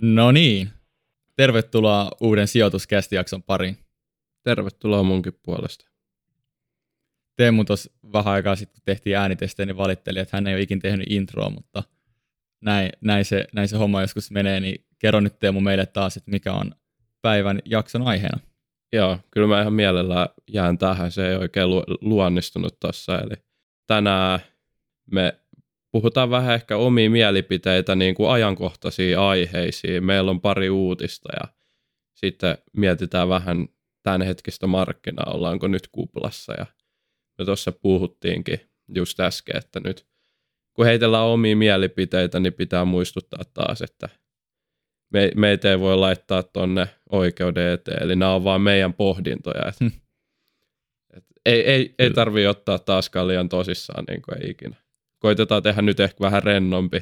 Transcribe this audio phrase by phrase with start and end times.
[0.00, 0.70] No niin,
[1.36, 3.78] tervetuloa uuden sijoituskästijakson pariin.
[4.42, 5.88] Tervetuloa munkin puolesta.
[7.36, 10.80] Teemu tuossa vähän aikaa sitten, kun tehtiin äänitestejä, niin valitteli, että hän ei ole ikin
[10.80, 11.82] tehnyt introa, mutta
[12.60, 16.30] näin, näin, se, näin se homma joskus menee, niin kerro nyt Teemu meille taas, että
[16.30, 16.74] mikä on
[17.22, 18.40] päivän jakson aiheena.
[18.92, 23.34] Joo, kyllä mä ihan mielellään jään tähän, se ei oikein lu- luonnistunut tuossa, eli
[23.86, 24.40] tänään
[25.10, 25.40] me
[25.98, 30.04] puhutaan vähän ehkä omia mielipiteitä niin kuin ajankohtaisiin aiheisiin.
[30.04, 31.48] Meillä on pari uutista ja
[32.14, 33.68] sitten mietitään vähän
[34.02, 36.52] tämänhetkistä markkinaa, ollaanko nyt kuplassa.
[36.58, 36.66] Ja
[37.38, 38.60] me tuossa puhuttiinkin
[38.94, 40.06] just äsken, että nyt
[40.74, 44.08] kun heitellään omia mielipiteitä, niin pitää muistuttaa taas, että
[45.12, 49.68] me, meitä ei voi laittaa tonne oikeuden eteen, eli nämä on vaan meidän pohdintoja.
[49.68, 49.92] Et, hmm.
[51.16, 54.87] et, ei ei, ei tarvitse ottaa taaskaan liian tosissaan, niin kuin ei ikinä
[55.18, 57.00] koitetaan tehdä nyt ehkä vähän rennompi,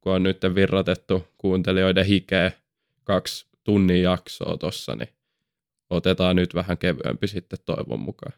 [0.00, 2.52] kun on nyt virratettu kuuntelijoiden hikeä
[3.04, 5.08] kaksi tunnin jaksoa tossa, niin
[5.90, 8.32] otetaan nyt vähän kevyempi sitten toivon mukaan.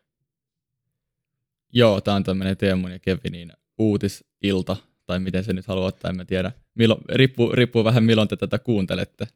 [1.72, 6.16] Joo, tämä on tämmöinen Teemun ja Kevinin uutisilta, tai miten se nyt haluaa ottaa, en
[6.16, 6.52] mä tiedä.
[6.74, 9.28] Milloin, riippuu, riippuu vähän milloin te tätä kuuntelette.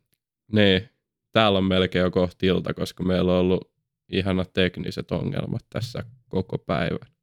[0.52, 0.88] Niin,
[1.32, 3.70] täällä on melkein jo kohti ilta, koska meillä on ollut
[4.08, 7.17] ihanat tekniset ongelmat tässä koko päivän.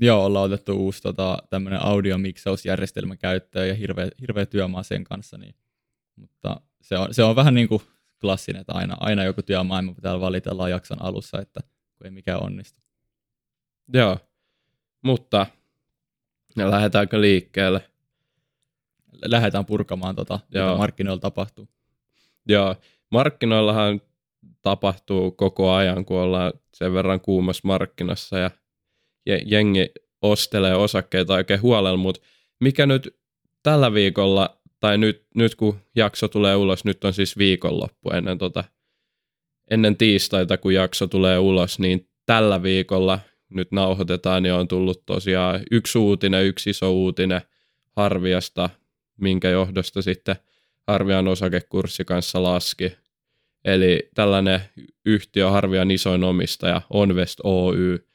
[0.00, 5.38] Joo, ollaan otettu uusi tota, tämmöinen audiomiksausjärjestelmä käyttöön ja hirveä, hirveä työmaa sen kanssa.
[5.38, 5.54] Niin,
[6.16, 7.82] mutta se on, se on vähän niin kuin
[8.20, 11.60] klassinen, että aina, aina joku työmaailma pitää valitella jakson alussa, että
[11.96, 12.80] kun ei mikään onnistu.
[13.92, 14.18] Joo,
[15.02, 15.46] mutta
[16.56, 17.88] ja lähdetäänkö liikkeelle?
[19.24, 20.66] Lähdetään purkamaan tota, Joo.
[20.66, 21.68] mitä markkinoilla tapahtuu.
[22.48, 22.76] Joo,
[23.10, 24.00] markkinoillahan
[24.62, 28.50] tapahtuu koko ajan, kun ollaan sen verran kuumassa markkinassa ja
[29.26, 29.90] jengi
[30.22, 32.20] ostelee osakkeita oikein huolella, mutta
[32.60, 33.16] mikä nyt
[33.62, 38.64] tällä viikolla, tai nyt, nyt kun jakso tulee ulos, nyt on siis viikonloppu ennen, tota,
[39.70, 43.18] ennen tiistaita, kun jakso tulee ulos, niin tällä viikolla
[43.48, 47.40] nyt nauhoitetaan, niin on tullut tosiaan yksi uutinen, yksi iso uutinen
[47.96, 48.70] Harviasta,
[49.20, 50.36] minkä johdosta sitten
[50.86, 52.92] Harvian osakekurssi kanssa laski.
[53.64, 54.60] Eli tällainen
[55.06, 58.06] yhtiö, Harvian isoin omistaja, Onvest Oy,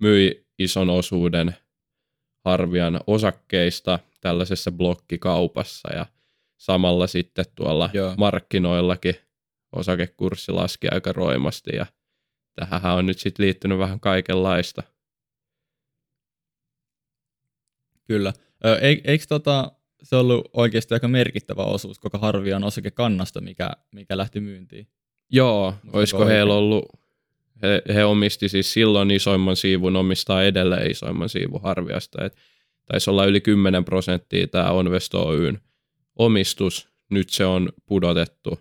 [0.00, 1.56] myi ison osuuden
[2.44, 6.06] Harvian osakkeista tällaisessa blokkikaupassa ja
[6.56, 8.14] samalla sitten tuolla Joo.
[8.18, 9.14] markkinoillakin
[9.72, 11.86] osakekurssi laski aika roimasti ja
[12.54, 14.82] tähän on nyt sitten liittynyt vähän kaikenlaista.
[18.06, 18.32] Kyllä.
[19.04, 24.88] eikö tota, se ollut oikeasti aika merkittävä osuus koko Harvian osakekannasta, mikä, mikä lähti myyntiin?
[25.30, 27.01] Joo, Musta olisiko heillä ollut
[27.62, 32.24] he, he omisti siis silloin isoimman siivun, omistaa edelleen isoimman siivun Harviasta.
[32.24, 32.36] Et
[32.86, 35.60] taisi olla yli 10 prosenttia tämä Onvest Oyn
[36.16, 36.88] omistus.
[37.10, 38.58] Nyt se on pudotettu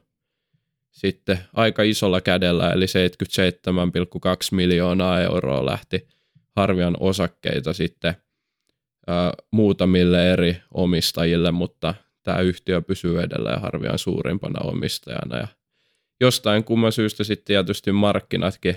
[0.92, 2.92] sitten aika isolla kädellä, eli 77,2
[4.52, 6.08] miljoonaa euroa lähti
[6.56, 8.16] Harvian osakkeita sitten
[9.08, 15.38] ää, muutamille eri omistajille, mutta tämä yhtiö pysyy edelleen Harvian suurimpana omistajana.
[15.38, 15.48] Ja
[16.22, 18.76] jostain kumman syystä sitten tietysti markkinatkin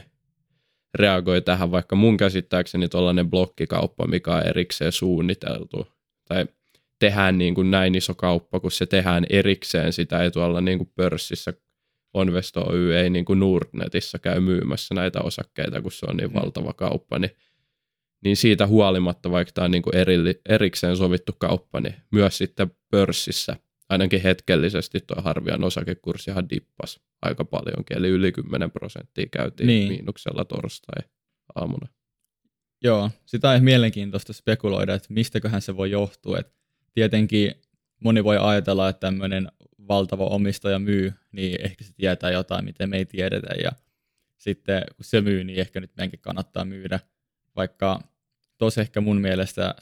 [0.95, 5.87] reagoi tähän, vaikka mun käsittääkseni tuollainen blokkikauppa, mikä on erikseen suunniteltu,
[6.29, 6.47] tai
[6.99, 10.91] tehdään niin kuin näin iso kauppa, kun se tehdään erikseen, sitä ei tuolla niin kuin
[10.95, 11.53] pörssissä
[12.15, 16.35] Onvest Oy ei niin kuin Nordnetissä käy myymässä näitä osakkeita, kun se on niin mm.
[16.35, 17.31] valtava kauppa, niin,
[18.25, 20.17] niin siitä huolimatta, vaikka tämä on niin kuin eri,
[20.49, 23.57] erikseen sovittu kauppa, niin myös sitten pörssissä
[23.89, 29.89] ainakin hetkellisesti tuo Harvian osakekurssihan dippas aika paljonkin, eli yli 10 prosenttia käytiin niin.
[29.89, 31.89] miinuksella torstai-aamuna.
[32.85, 36.39] Joo, sitä on mielenkiintoista spekuloida, että mistäköhän se voi johtua.
[36.39, 36.53] että
[36.93, 37.55] tietenkin
[38.01, 39.49] moni voi ajatella, että tämmöinen
[39.89, 43.73] valtava omistaja myy, niin ehkä se tietää jotain, miten me ei tiedetä, ja
[44.37, 47.01] sitten kun se myy, niin ehkä nyt meidänkin kannattaa myydä,
[47.57, 48.01] vaikka
[48.59, 49.75] tos ehkä mun mielestä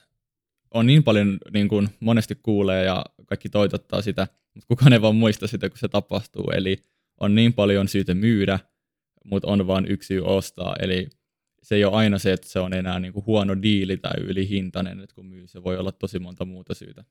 [0.74, 5.16] on niin paljon, niin kuin monesti kuulee ja kaikki toitottaa sitä, mutta kukaan ei vaan
[5.16, 6.50] muista sitä, kun se tapahtuu.
[6.50, 6.76] Eli
[7.20, 8.58] on niin paljon syytä myydä,
[9.24, 10.76] mutta on vain yksi syy ostaa.
[10.80, 11.08] Eli
[11.62, 15.00] se ei ole aina se, että se on enää niin kuin huono diili tai ylihintainen,
[15.00, 17.04] että kun myy, se voi olla tosi monta muuta syytä.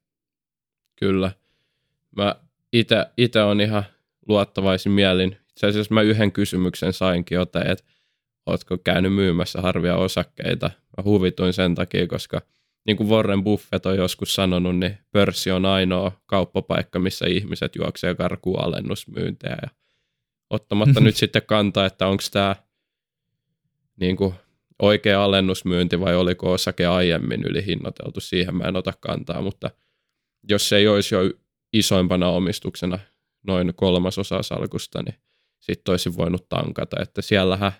[0.96, 1.32] Kyllä.
[2.18, 2.36] Mä
[3.18, 3.84] itse on ihan
[4.28, 5.38] luottavaisin mielin.
[5.50, 7.84] Itse asiassa mä yhden kysymyksen sainkin jotain, että
[8.46, 10.72] ootko käynyt myymässä harvia osakkeita.
[10.98, 12.42] Mä huvituin sen takia, koska–
[12.86, 18.16] niin kuin Warren Buffett on joskus sanonut, niin pörssi on ainoa kauppapaikka, missä ihmiset juoksee
[18.16, 19.58] karkuun alennusmyyntejä.
[19.62, 19.70] Ja
[20.50, 22.56] ottamatta nyt sitten kantaa, että onko tämä
[24.00, 24.34] niin kuin
[24.82, 29.70] oikea alennusmyynti vai oliko osake aiemmin ylihinnoiteltu, siihen mä en ota kantaa, mutta
[30.50, 31.22] jos se ei olisi jo
[31.74, 33.00] isoimpana omistuksena
[33.48, 35.16] noin kolmasosa salkusta, niin
[35.60, 37.02] sitten olisi voinut tankata.
[37.02, 37.72] Että siellähän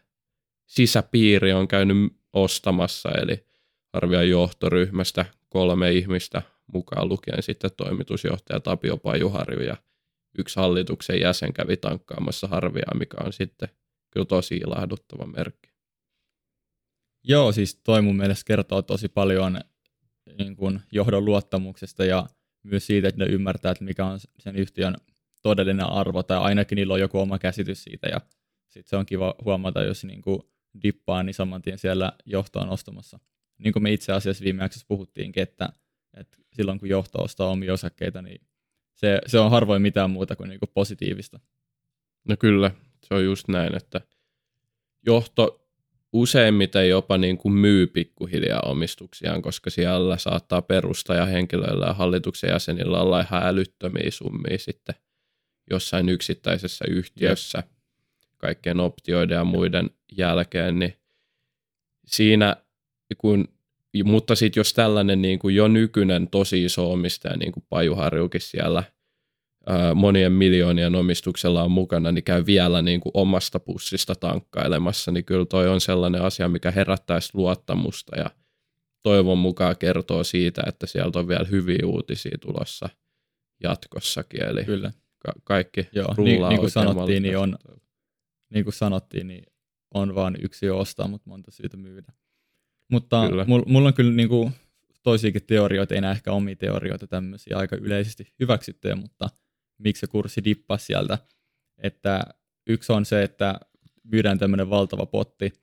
[0.66, 1.98] sisäpiiri on käynyt
[2.34, 3.51] ostamassa, eli
[3.94, 6.42] arvioi johtoryhmästä kolme ihmistä
[6.74, 9.78] mukaan lukien sitten toimitusjohtaja Tapio Pajuharju ja
[10.38, 13.70] yksi hallituksen jäsen kävi tankkaamassa harviaa, mikä on sitten
[14.12, 15.72] kyllä tosi ilahduttava merkki.
[17.24, 19.62] Joo, siis toi mun mielestä kertoo tosi paljon
[20.38, 22.26] niin kuin johdon luottamuksesta ja
[22.64, 24.96] myös siitä, että ne ymmärtää, että mikä on sen yhtiön
[25.42, 28.22] todellinen arvo, tai ainakin niillä on joku oma käsitys siitä, ja
[28.68, 30.42] sitten se on kiva huomata, jos niin kuin
[30.84, 33.20] dippaa, niin saman tien siellä johto on ostamassa.
[33.64, 35.70] Niin kuin me itse asiassa viime jaksossa puhuttiinkin, että,
[36.14, 38.42] että silloin kun johto ostaa omia osakkeita, niin
[38.94, 41.40] se, se on harvoin mitään muuta kuin, niin kuin positiivista.
[42.28, 42.72] No kyllä,
[43.04, 44.02] se on just näin, että
[45.06, 45.68] johto
[46.14, 53.22] useimmiten jopa niin kuin myy pikkuhiljaa omistuksiaan, koska siellä saattaa perustajahenkilöillä ja hallituksen jäsenillä olla
[53.22, 54.96] ihan älyttömiä summia sitten
[55.70, 57.68] jossain yksittäisessä yhtiössä Jep.
[58.38, 60.94] kaikkien optioiden ja muiden jälkeen, niin
[62.06, 62.56] siinä
[63.18, 63.48] kun
[64.04, 68.84] mutta sitten jos tällainen niin kuin jo nykyinen tosi iso omistaja, niin kuin Pajuharjukin siellä–
[69.96, 75.46] monien miljoonien omistuksella on mukana, niin käy vielä niin kuin omasta pussista tankkailemassa, niin kyllä
[75.46, 78.30] toi on sellainen asia, mikä herättäisi luottamusta ja
[79.04, 82.90] toivon mukaan kertoo siitä, että sieltä on vielä hyviä uutisia tulossa
[83.64, 84.92] jatkossakin, eli kyllä.
[85.20, 87.58] Ka- kaikki Joo, niin, niin, kuin sanottiin, niin on,
[88.54, 89.44] niin kuin sanottiin, niin
[89.94, 92.14] on vain yksi ostaa, mutta monta syytä myydä.
[92.92, 94.52] Mutta mulla mul on kyllä niin kuin
[95.04, 99.30] toisiakin teorioita, ei ehkä omia teorioita tämmöisiä aika yleisesti hyväksyttyjä, mutta
[99.78, 101.18] miksi se kurssi dippasi sieltä.
[101.78, 102.24] Että
[102.68, 103.60] yksi on se, että
[104.04, 105.54] myydään tämmöinen valtava potti,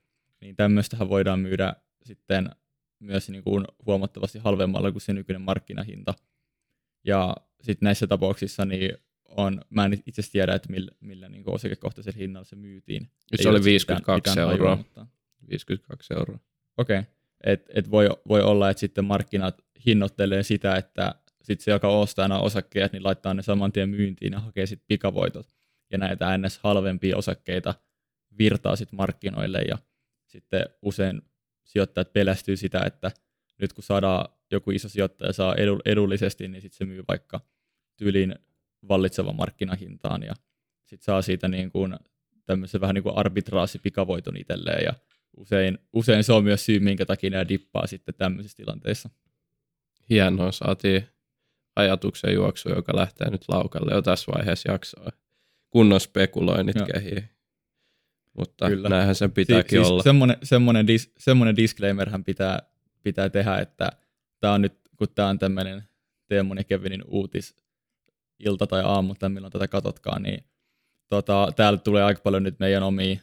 [0.41, 2.51] niin tämmöistähän voidaan myydä sitten
[3.01, 6.15] myös niin kuin huomattavasti halvemmalla kuin se nykyinen markkinahinta.
[7.05, 8.93] Ja sitten näissä tapauksissa niin
[9.25, 13.11] on, mä en itse tiedä, että millä, millä niin osakekohtaisella hinnalla se myytiin.
[13.37, 14.77] Se Ei oli 52 mitään, mitään euroa.
[14.77, 15.07] mutta...
[15.51, 16.39] 52 euroa.
[16.77, 16.99] Okei.
[16.99, 17.18] Okay.
[17.45, 22.29] Et, et voi, voi olla, että sitten markkinat hinnoittelee sitä, että sitten se, joka ostaa
[22.29, 25.49] nämä osakkeet, niin laittaa ne saman tien myyntiin ja hakee sitten pikavoitot.
[25.91, 26.59] Ja näitä ns.
[26.59, 27.75] halvempia osakkeita
[28.39, 29.79] virtaa sitten markkinoille ja
[30.27, 31.23] sitten usein
[31.65, 33.11] sijoittajat pelästyy sitä, että
[33.61, 35.55] nyt kun saadaan joku iso sijoittaja saa
[35.85, 37.41] edullisesti, niin sitten se myy vaikka
[37.97, 38.35] tyylin
[38.89, 40.35] vallitsevan markkinahintaan ja
[40.85, 41.97] sitten saa siitä niin kuin
[42.47, 44.95] tämmöisen vähän niin kuin arbitraasi pikavoiton itselleen ja
[45.39, 49.11] usein, usein se on myös syy, minkä takia nämä dippaa sitten tämmöisissä tilanteissa.
[50.11, 51.07] Hienoa, saatiin
[51.77, 55.13] ajatuksen juoksu, joka lähtee nyt laukalle jo tässä vaiheessa jaksoa.
[55.71, 56.87] Kunnon spekuloinnit Joo.
[56.93, 57.25] kehii.
[58.39, 58.89] Mutta Kyllä.
[58.89, 60.03] näinhän sen pitääkin si- siis olla.
[60.03, 62.59] Semmoinen, semmoinen, dis, semmoinen disclaimerhän pitää,
[63.03, 63.91] pitää tehdä, että
[64.41, 65.83] tämä on nyt, kun tämä on tämmöinen
[66.29, 67.57] Teemun ja Kevinin uutis
[68.39, 70.45] ilta tai aamu, tai milloin tätä katotkaan, niin
[71.09, 73.21] tota, täällä tulee aika paljon nyt meidän omia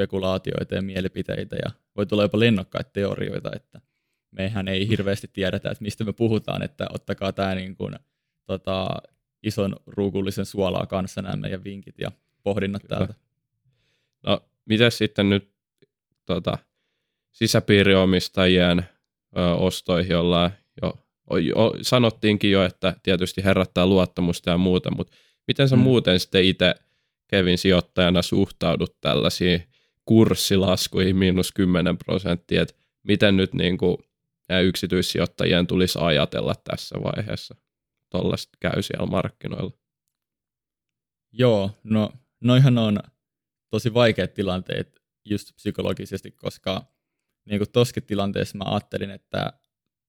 [0.00, 3.80] spekulaatioita ja mielipiteitä, ja voi tulla jopa lennokkaita teorioita, että
[4.30, 7.94] mehän ei hirveästi tiedetä, että mistä me puhutaan, että ottakaa tämä niin kuin,
[8.46, 8.88] tota,
[9.42, 12.12] ison ruukullisen suolaa kanssa nämä meidän vinkit ja
[12.42, 12.96] pohdinnat Kyllä.
[12.96, 13.14] täältä.
[14.26, 15.52] No, miten sitten nyt
[16.26, 16.58] tota,
[17.32, 18.78] sisäpiiriomistajien
[19.38, 20.50] ö, ostoihin ollaan
[20.82, 20.98] jo,
[21.40, 25.16] jo, sanottiinkin jo, että tietysti herättää luottamusta ja muuta, mutta
[25.46, 25.82] miten sä mm.
[25.82, 26.74] muuten sitten itse
[27.28, 29.70] Kevin sijoittajana suhtaudut tällaisiin
[30.04, 33.96] kurssilaskuihin miinus 10 prosenttia, että miten nyt niin kuin
[34.62, 37.54] yksityissijoittajien tulisi ajatella tässä vaiheessa.
[38.10, 39.72] Tuollaista käy siellä markkinoilla.
[41.32, 42.98] Joo, no noihan on
[43.70, 46.86] tosi vaikeat tilanteet just psykologisesti, koska
[47.44, 49.52] niin kuin toskin tilanteessa mä ajattelin, että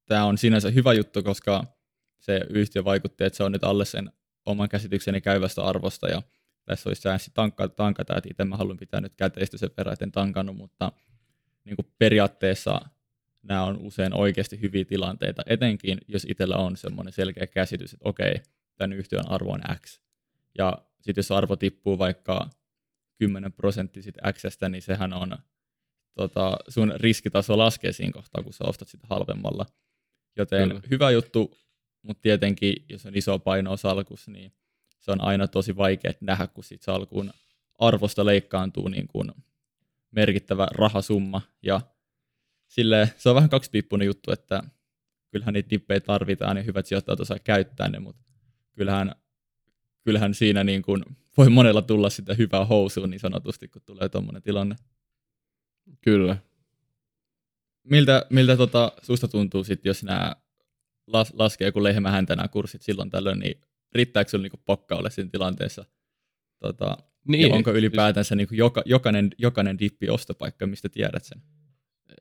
[0.06, 1.64] tämä on sinänsä hyvä juttu, koska
[2.20, 4.12] se yhtiö vaikutti, että se on nyt alle sen
[4.46, 6.22] oman käsitykseni käyvästä arvosta ja
[6.66, 10.06] tässä olisi säänsä tankata, tankata, että itse mä haluan pitää nyt käteistä sen verran, että
[10.06, 10.92] en tankannut, mutta
[11.64, 12.82] niin kuin periaatteessa
[13.44, 18.36] nämä on usein oikeasti hyviä tilanteita, etenkin jos itsellä on semmoinen selkeä käsitys, että okei,
[18.78, 20.00] tämän yhtiön arvo on X.
[20.58, 22.50] Ja sitten jos arvo tippuu vaikka
[23.18, 25.38] 10 prosenttia siitä Xstä, niin sehän on,
[26.14, 29.66] tota, sun riskitaso laskee siinä kohtaa, kun sä ostat sitä halvemmalla.
[30.38, 30.82] Joten Kyllä.
[30.92, 31.58] hyvä juttu,
[32.02, 34.54] mutta tietenkin, jos on iso paino salkus, niin
[35.02, 37.34] se on aina tosi vaikea nähdä, kun siitä salkuun
[37.80, 39.32] arvosta leikkaantuu niin kuin
[40.12, 41.82] merkittävä rahasumma, ja
[42.68, 44.64] sille, se on vähän kaksipiippunen juttu, että
[45.32, 48.24] kyllähän niitä dippejä tarvitaan ja hyvät sijoittajat osaa käyttää ne, mutta
[48.76, 49.16] kyllähän,
[50.04, 51.06] kyllähän siinä niin kuin
[51.38, 54.76] voi monella tulla sitä hyvää housua niin sanotusti, kun tulee tuommoinen tilanne.
[56.02, 56.38] Kyllä.
[57.84, 60.36] Miltä, miltä tota, susta tuntuu sitten, jos nämä
[61.08, 63.62] las, laskee joku lehmähäntä nämä kurssit silloin tällöin, niin
[63.96, 65.86] riittääkö sinulla niin pokka olla siinä tilanteessa?
[66.60, 67.50] Tota, niin.
[67.50, 71.42] Ja onko ylipäätänsä niin joka, jokainen, jokainen dippi ostopaikka, mistä tiedät sen?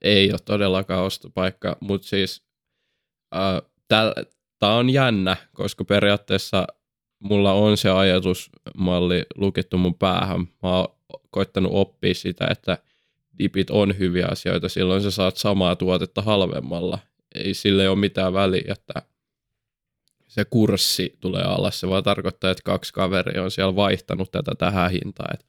[0.02, 2.42] Ei ole todellakaan ostopaikka, mutta siis
[3.34, 3.62] äh,
[4.58, 6.66] tämä on jännä, koska periaatteessa
[7.18, 10.40] mulla on se ajatusmalli lukittu mun päähän.
[10.40, 10.88] Mä oon
[11.30, 12.78] koittanut oppia sitä, että
[13.38, 16.98] dipit on hyviä asioita, silloin sä saat samaa tuotetta halvemmalla.
[17.34, 19.02] Ei sille ole mitään väliä, että
[20.30, 21.80] se kurssi tulee alas.
[21.80, 25.34] Se vaan tarkoittaa, että kaksi kaveria on siellä vaihtanut tätä tähän hintaan.
[25.34, 25.46] Et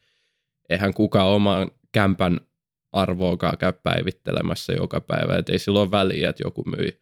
[0.69, 2.39] eihän kukaan oman kämpän
[2.91, 5.37] arvoakaan käy päivittelemässä joka päivä.
[5.37, 7.01] Et ei silloin väliä, että joku myi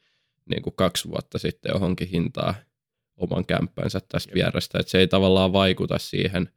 [0.50, 2.56] niin kuin kaksi vuotta sitten johonkin hintaa
[3.18, 4.80] oman kämppänsä tästä vierestä.
[4.80, 6.50] Että se ei tavallaan vaikuta siihen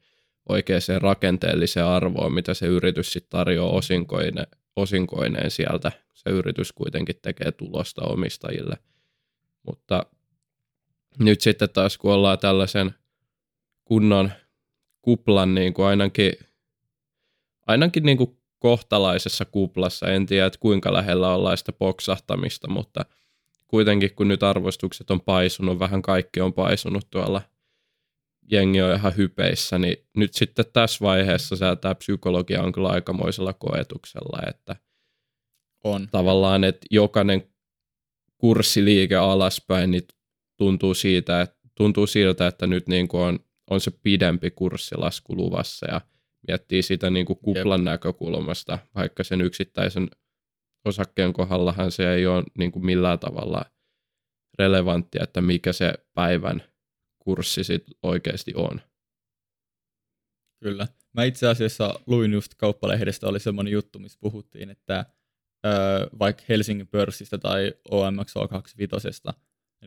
[0.49, 5.93] oikeaan rakenteelliseen arvoon, mitä se yritys sitten tarjoaa osinkoine, osinkoineen sieltä.
[6.15, 8.77] Se yritys kuitenkin tekee tulosta omistajille.
[9.67, 10.07] Mutta
[11.19, 12.95] nyt sitten taas kun ollaan tällaisen
[13.85, 14.33] kunnon
[15.03, 16.33] kuplan niin kuin ainakin,
[17.67, 23.05] ainakin niin kuin kohtalaisessa kuplassa, en tiedä, että kuinka lähellä ollaan sitä poksahtamista, mutta
[23.69, 27.43] kuitenkin kun nyt arvostukset on paisunut, vähän kaikki on paisunut tuolla,
[28.51, 34.39] jengi on ihan hypeissä, niin nyt sitten tässä vaiheessa tämä psykologia on kyllä aikamoisella koetuksella,
[34.49, 34.77] että
[35.85, 36.09] on.
[36.11, 37.53] tavallaan, että jokainen
[38.39, 40.03] kurssiliike alaspäin, niin
[40.57, 43.39] tuntuu, siitä, että, tuntuu siltä, että nyt niin kuin on,
[43.71, 46.01] on se pidempi kurssilasku luvassa ja
[46.49, 47.85] miettii sitä niin kuin kuplan Jep.
[47.85, 50.11] näkökulmasta, vaikka sen yksittäisen
[50.85, 53.65] osakkeen kohdallahan se ei ole niin kuin millään tavalla
[54.59, 56.63] relevanttia, että mikä se päivän
[57.19, 58.81] kurssi sit oikeasti on.
[60.63, 60.89] Kyllä.
[61.13, 65.07] Mä itse asiassa luin just kauppalehdestä, oli semmoinen juttu, missä puhuttiin, että
[65.67, 69.35] öö, vaikka Helsingin pörssistä tai OMX25,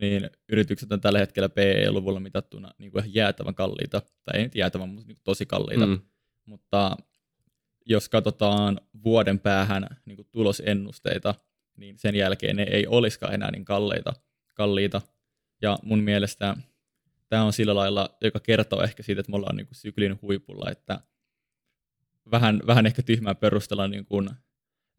[0.00, 4.88] niin yritykset on tällä hetkellä PE-luvulla mitattuna niin kuin jäätävän kalliita, tai ei nyt jäätävän,
[4.88, 5.86] mutta niin tosi kalliita.
[5.86, 6.00] Mm.
[6.46, 6.96] Mutta
[7.86, 11.34] jos katsotaan vuoden päähän niin kuin tulosennusteita,
[11.76, 14.12] niin sen jälkeen ne ei olisikaan enää niin kalliita.
[14.54, 15.02] kalliita.
[15.62, 16.56] Ja mun mielestä
[17.28, 20.70] tämä on sillä lailla, joka kertoo ehkä siitä, että me ollaan niin kuin syklin huipulla,
[20.70, 21.00] että
[22.30, 24.30] vähän, vähän ehkä tyhmää perustella, niin kuin,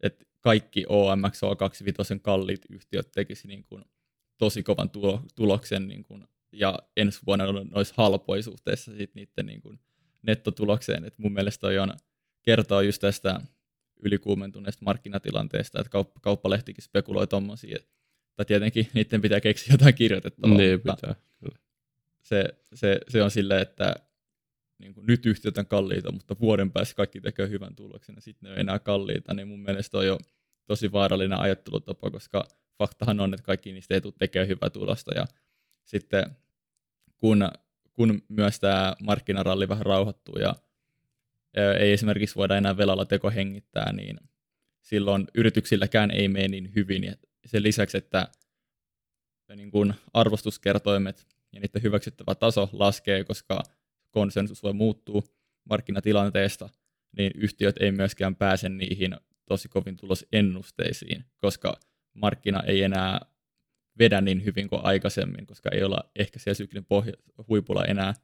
[0.00, 3.84] että kaikki OMX O25 kalliit yhtiöt tekisi niin kuin
[4.38, 9.60] tosi kovan tulo, tuloksen niin kuin, ja ensi vuonna olisi halpoja suhteessa sit niiden niin
[9.60, 9.80] kuin,
[10.22, 11.04] nettotulokseen.
[11.04, 11.92] Et mun mielestä toi on,
[12.42, 13.40] kertoo just tästä
[14.02, 17.78] ylikuumentuneesta markkinatilanteesta, että kauppa, kauppalehtikin spekuloi tuommoisia,
[18.36, 20.56] tai tietenkin niiden pitää keksiä jotain kirjoitettavaa.
[20.56, 21.58] Niin pitää, kyllä.
[22.22, 23.94] Se, se, se on silleen, että
[24.78, 28.48] niin kuin nyt yhtiöt on kalliita, mutta vuoden päässä kaikki tekee hyvän tuloksen ja sitten
[28.48, 30.18] ne on enää kalliita, niin mun mielestä on jo
[30.66, 35.14] tosi vaarallinen ajattelutapa, koska faktahan on, että kaikki niistä ei tule tekemään hyvää tulosta.
[35.14, 35.26] Ja
[35.84, 36.36] sitten
[37.16, 37.50] kun,
[37.92, 40.54] kun myös tämä markkinaralli vähän rauhoittuu ja
[41.78, 44.16] ei esimerkiksi voida enää velalla teko hengittää, niin
[44.80, 47.04] silloin yrityksilläkään ei mene niin hyvin.
[47.04, 47.14] Ja
[47.46, 48.28] sen lisäksi, että
[49.56, 53.62] niin kun arvostuskertoimet ja niiden hyväksyttävä taso laskee, koska
[54.10, 55.22] konsensus voi muuttua
[55.70, 56.68] markkinatilanteesta,
[57.18, 61.80] niin yhtiöt ei myöskään pääse niihin tosi kovin tulosennusteisiin, koska
[62.20, 63.20] markkina ei enää
[63.98, 67.12] vedä niin hyvin kuin aikaisemmin, koska ei olla ehkä siellä syklin pohja,
[67.48, 68.14] huipulla enää.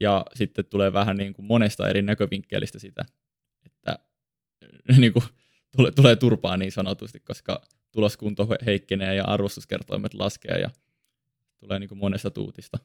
[0.00, 3.04] Ja sitten tulee vähän niin kuin monesta eri näkövinkkelistä sitä,
[3.66, 3.98] että
[4.98, 5.24] niin kuin,
[5.76, 10.70] tulee, tulee turpaa niin sanotusti, koska tuloskunto heikkenee ja arvostuskertoimet laskee ja
[11.60, 12.78] tulee niin kuin monesta tuutista.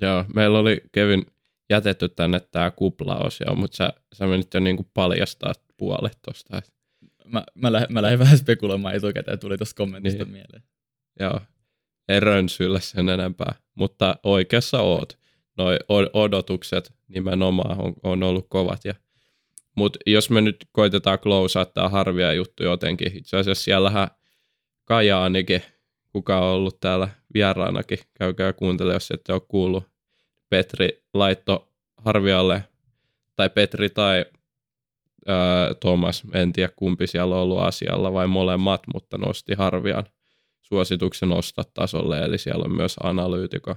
[0.00, 1.26] Joo, meillä oli Kevin
[1.70, 6.62] jätetty tänne tämä kuplaosio, mutta sä, sä menit jo niin kuin paljastaa puolet tuosta
[7.26, 10.32] mä, mä, lähdin, mä lähdin vähän spekuloimaan etukäteen ja tuli tuosta kommentista niin.
[10.32, 10.62] mieleen.
[11.20, 11.40] Joo,
[12.08, 15.18] en rönsyillä sen enempää, mutta oikeassa oot.
[15.58, 15.78] Noi
[16.12, 18.84] odotukset nimenomaan on, on ollut kovat.
[18.84, 18.94] Ja,
[19.74, 24.08] mutta jos me nyt koitetaan klousaa tämä harvia juttu jotenkin, itse asiassa siellähän
[24.84, 25.62] Kajaanikin,
[26.12, 29.84] kuka on ollut täällä vieraanakin, käykää kuuntele, jos ette ole kuullut.
[30.48, 32.64] Petri laitto Harvialle,
[33.36, 34.24] tai Petri tai
[35.26, 40.04] ää, Thomas, en tiedä kumpi siellä on ollut asialla vai molemmat, mutta nosti Harvian
[40.62, 43.76] suosituksen nostaa tasolle, eli siellä on myös analyytikko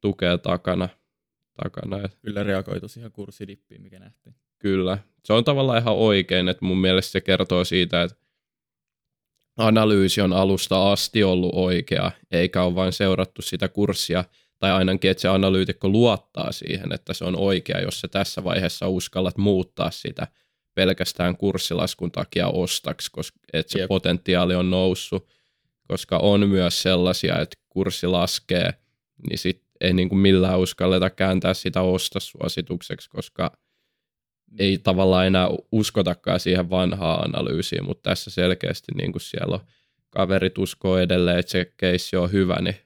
[0.00, 0.88] tukea takana.
[1.62, 2.08] takana.
[2.22, 4.34] Kyllä reagoitu siihen kurssidippiin, mikä nähtiin.
[4.58, 4.98] Kyllä.
[5.24, 8.16] Se on tavallaan ihan oikein, että mun mielestä se kertoo siitä, että
[9.56, 14.24] analyysi on alusta asti ollut oikea, eikä ole vain seurattu sitä kurssia,
[14.58, 18.88] tai ainakin, että se analyytikko luottaa siihen, että se on oikea, jos se tässä vaiheessa
[18.88, 20.26] uskallat muuttaa sitä
[20.76, 23.88] pelkästään kurssilaskun takia ostaks, koska että se Jep.
[23.88, 25.28] potentiaali on noussut,
[25.88, 28.74] koska on myös sellaisia, että kurssi laskee,
[29.28, 33.52] niin sit ei niin kuin millään uskalleta kääntää sitä ostasuositukseksi, koska
[34.58, 39.66] ei tavallaan enää uskotakaan siihen vanhaan analyysiin, mutta tässä selkeästi niin kuin siellä on
[40.10, 42.76] kaverit uskoo edelleen, että se keissi on hyvä, niin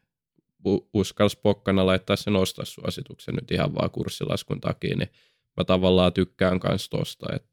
[0.94, 5.09] uskalsi pokkana laittaa sen ostasuosituksen nyt ihan vaan kurssilaskun takia, niin
[5.56, 7.50] mä tavallaan tykkään kans tosta, että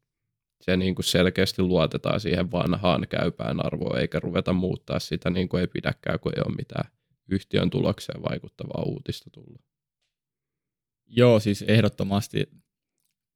[0.61, 5.61] se niin kuin selkeästi luotetaan siihen vanhaan käypään arvoon, eikä ruveta muuttaa sitä niin kuin
[5.61, 6.91] ei pidäkään, kun ei ole mitään
[7.29, 9.61] yhtiön tulokseen vaikuttavaa uutista tullut.
[11.07, 12.49] Joo, siis ehdottomasti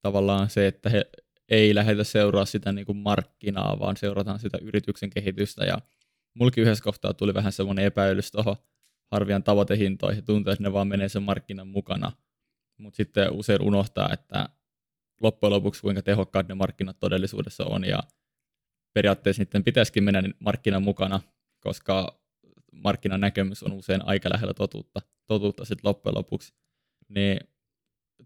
[0.01, 1.05] tavallaan se, että he
[1.49, 5.65] ei lähdetä seuraa sitä niin kuin markkinaa, vaan seurataan sitä yrityksen kehitystä.
[5.65, 5.77] Ja
[6.33, 8.55] mulki yhdessä kohtaa tuli vähän semmoinen epäilys tuohon
[9.11, 10.25] harvian tavoitehintoihin.
[10.25, 12.11] Tuntuu, että ne vaan menee sen markkinan mukana.
[12.77, 14.49] Mutta sitten usein unohtaa, että
[15.21, 17.85] loppujen lopuksi kuinka tehokkaat ne markkinat todellisuudessa on.
[17.85, 17.99] Ja
[18.93, 21.21] periaatteessa niiden pitäisikin mennä markkinan mukana,
[21.59, 22.21] koska
[22.71, 26.53] markkinan näkemys on usein aika lähellä totuutta, totuutta sitten loppujen lopuksi.
[27.09, 27.39] Niin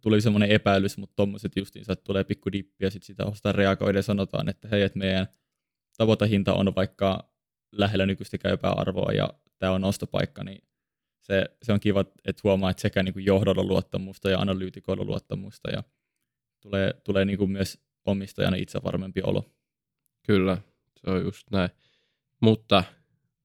[0.01, 4.03] tuli semmoinen epäilys, mutta tuommoiset justiinsa, tulee pikku dippi ja sitten sitä ostaa reagoida ja
[4.03, 5.27] sanotaan, että hei, että meidän
[5.97, 7.31] tavoitehinta on vaikka
[7.71, 10.63] lähellä nykyistä käypää arvoa ja tämä on ostopaikka, niin
[11.21, 15.71] se, se on kiva, että huomaa, että sekä niin kuin johdolla luottamusta ja analyytikoilla luottamusta
[15.71, 15.83] ja
[16.65, 19.45] tulee, tulee niin kuin myös omistajana itse varmempi olo.
[20.27, 20.57] Kyllä,
[20.97, 21.69] se on just näin.
[22.41, 22.83] Mutta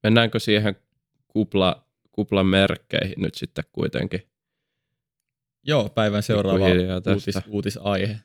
[0.03, 0.77] mennäänkö siihen
[1.29, 4.23] kupla, kuplan merkkeihin nyt sitten kuitenkin?
[5.63, 6.65] Joo, päivän seuraava
[7.15, 8.21] uutis, uutisaihe.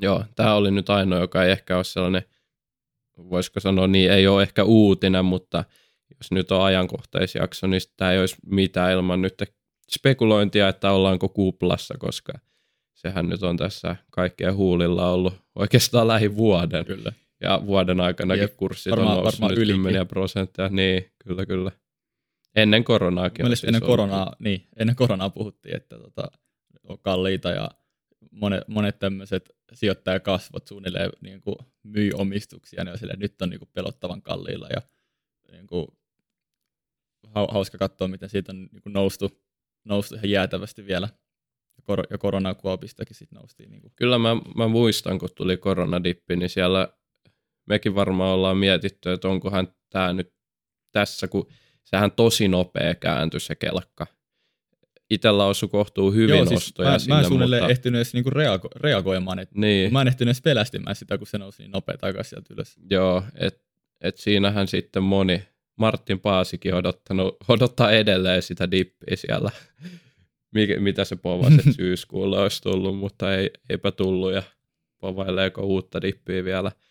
[0.00, 2.22] Joo, tämä oli nyt ainoa, joka ei ehkä ole sellainen,
[3.18, 5.64] voisiko sanoa niin, ei ole ehkä uutinen, mutta
[6.20, 9.42] jos nyt on ajankohtaisjakso, niin tämä ei olisi mitään ilman nyt
[9.90, 12.32] spekulointia, että ollaanko kuplassa, koska
[13.06, 16.84] sehän nyt on tässä kaikkien huulilla ollut oikeastaan lähivuoden.
[16.84, 17.12] Kyllä.
[17.40, 20.68] Ja vuoden aikana kurssit varmaan, on noussut nyt kymmeniä prosenttia.
[20.68, 21.70] Niin, kyllä, kyllä.
[22.56, 23.44] Ennen koronaakin.
[23.44, 26.30] Mielestäni ennen, koronaa, niin, ennen koronaa puhuttiin, että tota,
[26.84, 27.70] on kalliita ja
[28.30, 33.60] monet, monet tämmöiset sijoittajakasvot suunnilleen niin kuin myy omistuksia, niin on sille, nyt on niin
[33.60, 34.82] kuin pelottavan kalliilla ja
[35.52, 35.86] niin kuin,
[37.34, 39.42] hauska katsoa, miten siitä on niin kuin noustu,
[39.84, 41.08] noustu ihan jäätävästi vielä.
[41.86, 43.70] Ja, kor- ja koronakuopistakin sitten noustiin.
[43.70, 43.92] Niin kuin.
[43.96, 46.88] Kyllä mä, mä muistan, kun tuli koronadippi, niin siellä
[47.66, 50.32] mekin varmaan ollaan mietitty, että onkohan tämä nyt
[50.92, 51.46] tässä, kun
[51.84, 54.06] sehän tosi nopea kääntyi se kelkka.
[55.10, 57.72] Itellä osui kohtuu hyvin Joo, siis ostoja mä, sinne, mä en suunnilleen mutta...
[57.72, 59.92] ehtinyt edes niinku reago- reagoimaan, et niin.
[59.92, 62.76] mä en ehtinyt edes pelästymään sitä, kun se nousi niin nopea takaisin sieltä ylös.
[62.90, 63.66] Joo, että
[64.00, 65.42] et siinähän sitten moni,
[65.76, 69.50] Martin Paasikin odottanut, odottaa edelleen sitä dippiä siellä,
[70.56, 74.42] Mikä, mitä se povasi, että syyskuulla olisi tullut, mutta ei, eipä tullut ja
[75.00, 76.72] povaileeko uutta dippiä vielä–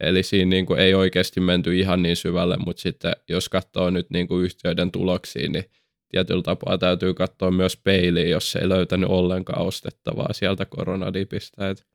[0.00, 4.10] Eli siinä niin kuin ei oikeasti menty ihan niin syvälle, mutta sitten jos katsoo nyt
[4.10, 5.64] niin kuin yhtiöiden tuloksia, niin
[6.08, 11.70] tietyllä tapaa täytyy katsoa myös peiliin, jos ei löytänyt ollenkaan ostettavaa sieltä koronadipistä.
[11.70, 11.86] Et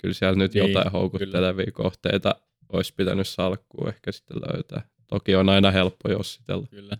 [0.00, 1.76] kyllä siellä nyt niin, jotain houkuttelevia kyllä.
[1.76, 2.34] kohteita
[2.72, 4.88] olisi pitänyt salkkua ehkä sitten löytää.
[5.06, 6.66] Toki on aina helppo jossitella.
[6.70, 6.98] Kyllä.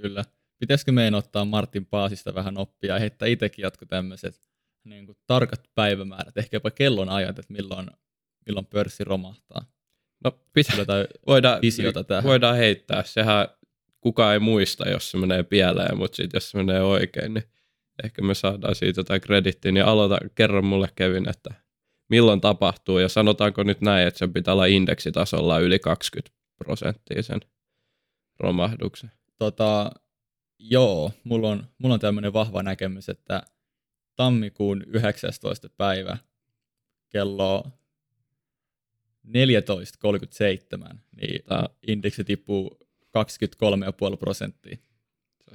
[0.00, 0.24] Kyllä.
[0.60, 4.42] Pitäisikö meidän ottaa Martin Paasista vähän oppia ja heittää itsekin jatko tämmöiset
[4.84, 7.90] niin kuin tarkat päivämäärät, ehkä jopa kellonajat, että milloin
[8.46, 9.64] milloin pörssi romahtaa?
[10.24, 10.76] No pitää,
[11.26, 11.60] voidaan,
[12.06, 12.24] tähän.
[12.24, 13.04] voidaan heittää.
[13.04, 13.48] Sehän
[14.00, 17.44] kukaan ei muista, jos se menee pieleen, mutta sitten jos se menee oikein, niin
[18.04, 19.72] ehkä me saadaan siitä jotain kredittiä.
[19.72, 21.54] Niin aloita, kerro mulle Kevin, että
[22.08, 27.40] milloin tapahtuu ja sanotaanko nyt näin, että sen pitää olla indeksitasolla yli 20 prosenttia sen
[28.40, 29.10] romahduksen.
[29.38, 29.92] Tota,
[30.60, 33.42] joo, mulla on, mulla on tämmöinen vahva näkemys, että
[34.16, 35.68] tammikuun 19.
[35.76, 36.16] päivä
[37.08, 37.64] kello
[39.26, 42.78] 14,37, niin Tämä indeksi tippuu
[44.12, 44.76] 23,5 prosenttia.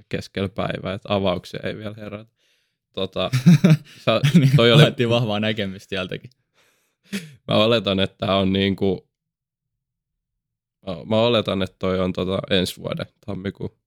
[0.09, 2.31] Keskellä päivää, että avauksia ei vielä herätä.
[2.93, 3.31] Tota,
[4.05, 5.09] sä, niin, toi oli...
[5.09, 6.29] vahvaa näkemystä sieltäkin.
[7.47, 8.99] Mä oletan, että on niin kuin,
[11.05, 13.84] mä oletan, että toi on tota ensi vuoden tammikuu.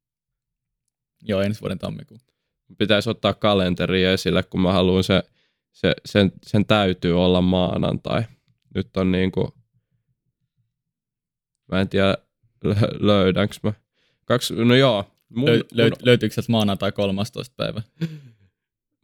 [1.23, 2.19] Joo, ensi vuoden tammikuu.
[2.79, 5.23] Pitäisi ottaa kalenteri esille, kun mä haluan se,
[5.73, 8.23] se sen, sen täytyy olla maanantai.
[8.75, 9.49] Nyt on niin kuin
[11.73, 12.17] Mä en tiedä,
[13.01, 13.73] löydänkö mä.
[14.25, 15.05] Kaksi, no joo.
[15.29, 15.99] Mun, Löy, löy, mun...
[16.03, 17.55] Löytyykö se maanantai 13.
[17.57, 17.83] päivä?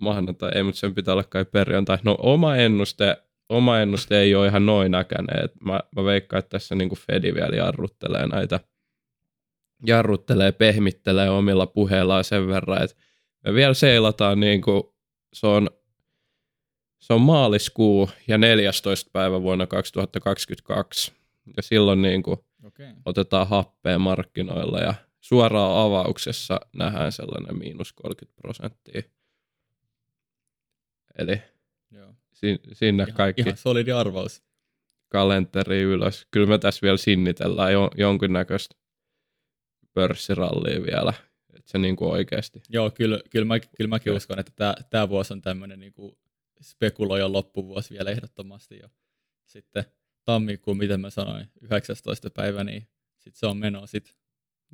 [0.00, 1.98] maanantai, ei, mutta sen pitää olla kai perjantai.
[2.03, 3.16] No oma ennuste,
[3.48, 5.48] oma ennuste ei ole ihan noin näkäinen.
[5.64, 8.61] Mä, mä veikkaan, että tässä niin Fedi vielä jarruttelee näitä,
[9.86, 12.96] jarruttelee, pehmittelee omilla puheillaan sen verran, että
[13.44, 14.82] me vielä seilataan niin kuin,
[15.32, 15.70] se on,
[16.98, 19.10] se on maaliskuu ja 14.
[19.12, 21.12] päivä vuonna 2022.
[21.56, 22.86] Ja silloin niin kuin okay.
[23.04, 29.02] otetaan happea markkinoilla ja suoraan avauksessa nähdään sellainen miinus 30 prosenttia.
[31.18, 31.42] Eli
[31.90, 32.14] Joo.
[32.32, 33.42] Si- sinne ihan, kaikki.
[33.42, 34.42] Ihan solidi arvaus.
[35.08, 36.26] Kalenteri ylös.
[36.30, 38.76] Kyllä me tässä vielä sinnitellään jo, jonkinnäköistä
[39.94, 41.12] pörssirallia vielä.
[41.54, 42.62] Että se niin kuin oikeasti.
[42.68, 44.16] Joo, kyllä, kyllä, mä, kyllä mäkin ja.
[44.16, 46.16] uskon, että tämä, tämä vuosi on tämmöinen niin kuin
[46.62, 48.78] spekuloijan loppuvuosi vielä ehdottomasti.
[48.78, 48.88] Ja
[49.44, 49.85] sitten
[50.24, 52.30] tammikuun, miten mä sanoin, 19.
[52.30, 54.14] päivä, niin sitten se on meno sitten.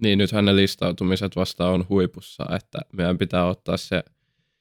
[0.02, 4.04] Niin, nythän ne listautumiset vasta on huipussa, että meidän pitää ottaa se,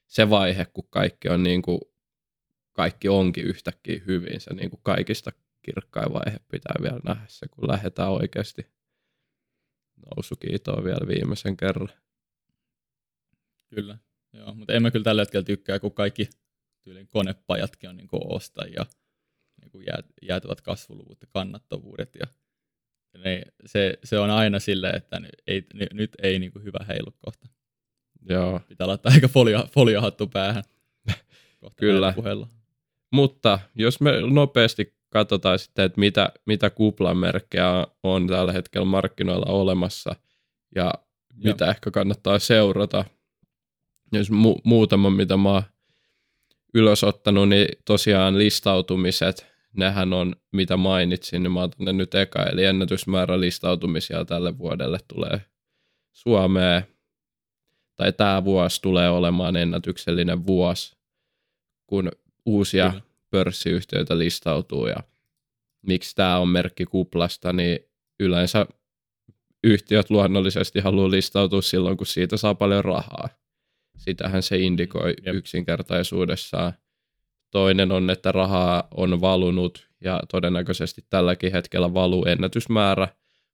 [0.08, 1.80] se vaihe, kun kaikki on niin kuin,
[2.74, 4.42] kaikki onkin yhtäkkiä hyvin.
[4.42, 8.66] Se niin kuin kaikista kirkkain vaihe pitää vielä nähdä se, kun lähdetään oikeasti
[10.16, 11.90] nousukiitoon vielä viimeisen kerran.
[13.76, 13.98] Kyllä,
[14.34, 16.30] joo, mutta en mä kyllä tällä hetkellä tykkää, kun kaikki
[16.84, 18.86] tyylin konepajatkin on niin ostajia,
[19.62, 19.86] niin kuin
[20.22, 22.28] jäätävät kasvuluvut ja kannattavuudet ja
[23.18, 27.48] ne, se, se, on aina silleen, että ei, nyt ei niin kuin hyvä heilu kohta.
[28.30, 28.62] Joo.
[28.68, 30.64] Pitää laittaa aika folio, foliohattu päähän.
[31.76, 32.14] Kyllä.
[33.12, 40.16] Mutta jos me nopeasti katsotaan sitten, että mitä, mitä kuplamerkkejä on tällä hetkellä markkinoilla olemassa
[40.76, 41.54] ja Joo.
[41.54, 43.06] mitä ehkä kannattaa seurata.
[44.12, 45.64] Jos mu- muutama, mitä mä oon
[46.74, 52.44] ylös ottanut, niin tosiaan listautumiset, nehän on, mitä mainitsin, niin mä otan ne nyt eka,
[52.44, 55.42] eli ennätysmäärä listautumisia tälle vuodelle tulee
[56.12, 56.84] Suomeen,
[57.96, 60.98] tai tämä vuosi tulee olemaan ennätyksellinen vuosi,
[61.88, 62.12] kun
[62.46, 63.09] uusia Kyllä.
[63.30, 64.98] Pörssiyhtiöitä listautuu, ja
[65.88, 67.80] miksi tämä on merkki kuplasta, niin
[68.20, 68.66] yleensä
[69.64, 73.30] yhtiöt luonnollisesti haluaa listautua silloin, kun siitä saa paljon rahaa.
[73.98, 75.36] Sitähän se indikoi Jep.
[75.36, 76.74] yksinkertaisuudessaan.
[77.52, 83.08] Toinen on, että rahaa on valunut ja todennäköisesti tälläkin hetkellä valuu ennätysmäärä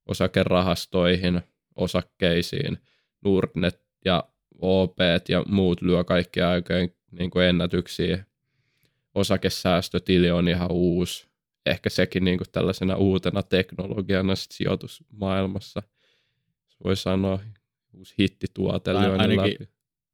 [0.08, 1.42] osakerahastoihin,
[1.76, 2.78] osakkeisiin,
[3.24, 4.24] Nordnet ja
[4.62, 4.98] OP
[5.30, 8.26] ja muut lyö kaikkia aikojen niin ennätyksiä.
[9.15, 11.28] Osakesäästötili on ihan uusi.
[11.65, 15.84] Ehkä sekin niin kuin tällaisena uutena teknologiana sit sijoitusmaailmassa.
[16.84, 17.39] Voi sanoa
[17.93, 19.69] uusi hittituote ainakin, läpi.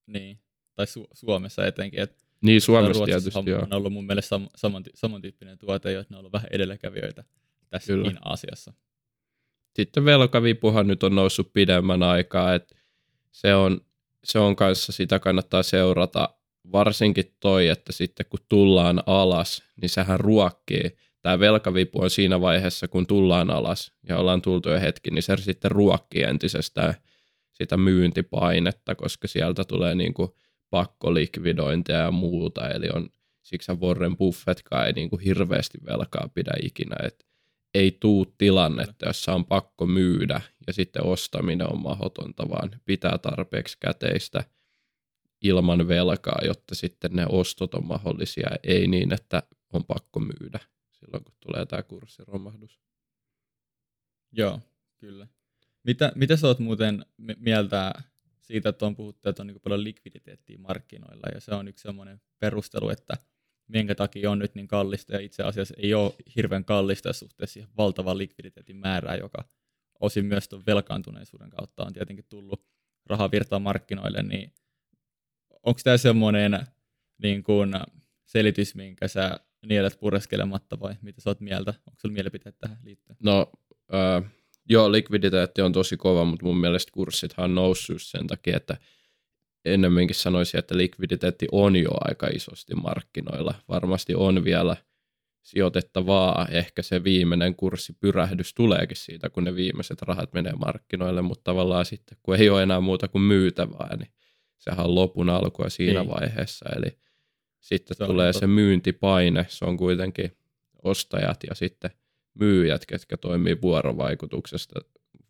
[0.08, 0.40] Niin,
[0.76, 2.00] tai Su- Suomessa etenkin.
[2.00, 6.18] Että niin, Suomessa tietysti on, on ollut mun mielestä sam- saman, samantyyppinen tuote, että ne
[6.18, 7.24] on ollut vähän edelläkävijöitä
[7.70, 8.14] tässä Kyllä.
[8.26, 8.74] asiassa.
[9.76, 12.76] Sitten velkavipuhan nyt on noussut pidemmän aikaa, että
[13.32, 13.82] se on,
[14.24, 16.30] se on kanssa, sitä kannattaa seurata,
[16.72, 20.98] varsinkin toi, että sitten kun tullaan alas, niin sehän ruokkii.
[21.22, 25.38] Tämä velkavipu on siinä vaiheessa, kun tullaan alas ja ollaan tultu jo hetki, niin se
[25.38, 26.94] sitten ruokkii entisestään
[27.52, 30.30] sitä myyntipainetta, koska sieltä tulee niin kuin
[30.70, 33.10] pakkolikvidointia ja muuta, eli on
[33.44, 37.26] siksi Warren Buffettkaan ei niin kuin hirveästi velkaa pidä ikinä, että
[37.74, 43.78] ei tuu tilannetta, jossa on pakko myydä ja sitten ostaminen on mahdotonta, vaan pitää tarpeeksi
[43.80, 44.44] käteistä
[45.42, 50.60] ilman velkaa, jotta sitten ne ostot on mahdollisia, ei niin, että on pakko myydä
[50.92, 52.80] silloin, kun tulee tämä kurssiromahdus.
[54.32, 54.60] Joo,
[54.98, 55.28] kyllä.
[55.84, 57.06] Mitä, mitä sä oot muuten
[57.38, 57.94] mieltä
[58.42, 62.22] siitä, että on puhuttu, että on niin paljon likviditeettiä markkinoilla, ja se on yksi semmoinen
[62.40, 63.14] perustelu, että
[63.68, 67.70] minkä takia on nyt niin kallista, ja itse asiassa ei ole hirveän kallista suhteessa siihen
[67.78, 69.46] valtavan likviditeetin määrään, joka
[70.00, 72.66] osin myös tuon velkaantuneisuuden kautta on tietenkin tullut
[73.06, 74.54] rahavirtaa markkinoille, niin
[75.64, 76.60] onko tämä semmoinen
[77.24, 77.74] niin kuin
[78.26, 81.74] selitys, minkä sä nielet pureskelematta vai mitä sä oot mieltä?
[81.88, 83.18] Onko sulla mielipiteet tähän liittyen?
[83.24, 83.52] No,
[83.94, 84.32] äh,
[84.70, 88.78] Joo, likviditeetti on tosi kova, mutta mun mielestä kurssithan on noussut sen takia, että
[89.66, 93.54] ennemminkin sanoisin, että likviditeetti on jo aika isosti markkinoilla.
[93.70, 94.78] Varmasti on vielä
[95.42, 96.48] sijoitettavaa.
[96.52, 102.18] Ehkä se viimeinen kurssipyrähdys tuleekin siitä, kun ne viimeiset rahat menee markkinoille, mutta tavallaan sitten,
[102.24, 104.12] kun ei ole enää muuta kuin myytävää, niin
[104.62, 106.00] sehän on lopun alkua siinä.
[106.00, 106.12] Niin.
[106.12, 106.66] vaiheessa.
[106.76, 106.98] Eli
[107.60, 110.38] sitten se tulee se myyntipaine, se on kuitenkin
[110.84, 111.92] ostajat ja sitten
[112.34, 114.80] myyjät, ketkä toimii vuorovaikutuksesta,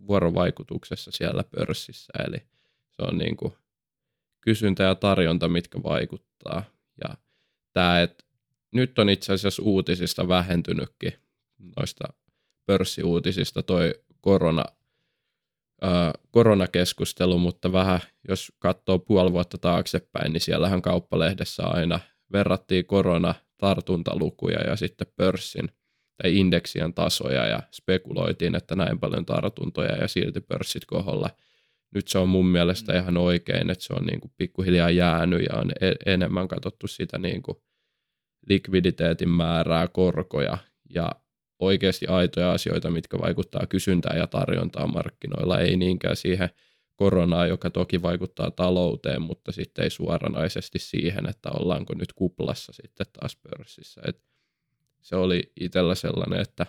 [0.08, 2.14] vuorovaikutuksessa siellä pörssissä.
[2.28, 2.38] Eli
[2.90, 3.54] se on niin kuin
[4.42, 6.64] kysyntä ja tarjonta, mitkä vaikuttaa.
[7.04, 7.18] Ja
[7.74, 8.24] tämä, että
[8.72, 11.14] nyt on itse asiassa uutisista vähentynytkin
[11.78, 12.14] noista
[12.66, 14.64] pörssiuutisista toi korona,
[16.32, 22.00] koronakeskustelu, mutta vähän jos katsoo puoli vuotta taaksepäin, niin siellähän kauppalehdessä aina
[22.32, 25.70] verrattiin korona-tartuntalukuja ja sitten pörssin
[26.24, 31.30] tai indeksien tasoja ja spekuloitiin, että näin paljon tartuntoja ja silti pörssit koholla.
[31.96, 33.00] Nyt se on mun mielestä mm.
[33.00, 37.18] ihan oikein, että se on niin kuin pikkuhiljaa jäänyt ja on e- enemmän katsottu sitä
[37.18, 37.58] niin kuin
[38.50, 40.58] likviditeetin määrää, korkoja
[40.90, 41.12] ja
[41.62, 46.50] oikeasti aitoja asioita, mitkä vaikuttaa kysyntään ja tarjontaan markkinoilla, ei niinkään siihen
[46.96, 53.08] koronaa, joka toki vaikuttaa talouteen, mutta sitten ei suoranaisesti siihen, että ollaanko nyt kuplassa sitten
[53.14, 54.02] taas pörssissä.
[54.08, 54.24] Et
[55.02, 56.66] se oli itsellä sellainen, että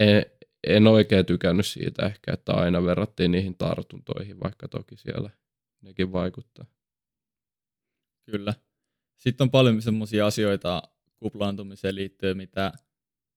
[0.00, 0.26] en,
[0.66, 5.30] en oikein tykännyt siitä ehkä, että aina verrattiin niihin tartuntoihin, vaikka toki siellä
[5.82, 6.64] nekin vaikuttaa.
[8.30, 8.54] Kyllä.
[9.16, 10.82] Sitten on paljon semmoisia asioita
[11.16, 12.72] kuplaantumiseen liittyen, mitä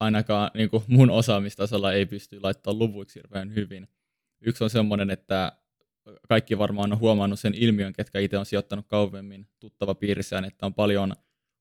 [0.04, 3.88] ainakaan niin kuin mun osaamistasolla ei pysty laittamaan luvuiksi hirveän hyvin.
[4.42, 5.52] Yksi on semmoinen, että
[6.28, 10.74] kaikki varmaan on huomannut sen ilmiön, ketkä itse on sijoittanut kauemmin tuttava piirissään, että on
[10.74, 11.14] paljon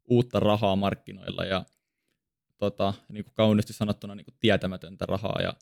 [0.08, 1.64] uutta rahaa markkinoilla ja
[2.58, 5.38] tota, niin kuin kauniisti sanottuna niin kuin tietämätöntä rahaa.
[5.42, 5.52] Ja,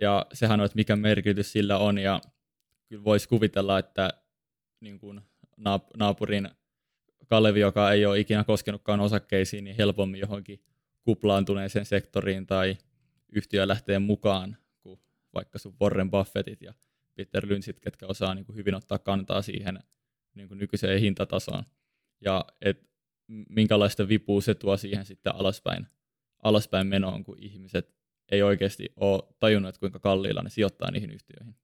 [0.00, 1.98] ja sehän on, että mikä merkitys sillä on.
[1.98, 2.20] Ja
[2.88, 4.10] kyllä voisi kuvitella, että
[4.80, 5.20] niin kuin
[5.96, 6.48] naapurin
[7.26, 10.60] Kalevi, joka ei ole ikinä koskenutkaan osakkeisiin, niin helpommin johonkin
[11.06, 12.76] kuplaantuneeseen sektoriin tai
[13.32, 15.00] yhtiö lähtee mukaan, kuin
[15.34, 16.74] vaikka sun Warren Buffettit ja
[17.14, 19.78] Peter Lynchit, ketkä osaa niin kuin hyvin ottaa kantaa siihen
[20.34, 21.64] niin kuin nykyiseen hintatasoon.
[22.20, 22.90] Ja et
[23.48, 25.86] minkälaista vipua se tuo siihen sitten alaspäin,
[26.42, 27.94] alaspäin menoon, kun ihmiset
[28.32, 31.56] ei oikeasti ole tajunnut, että kuinka kalliilla ne sijoittaa niihin yhtiöihin.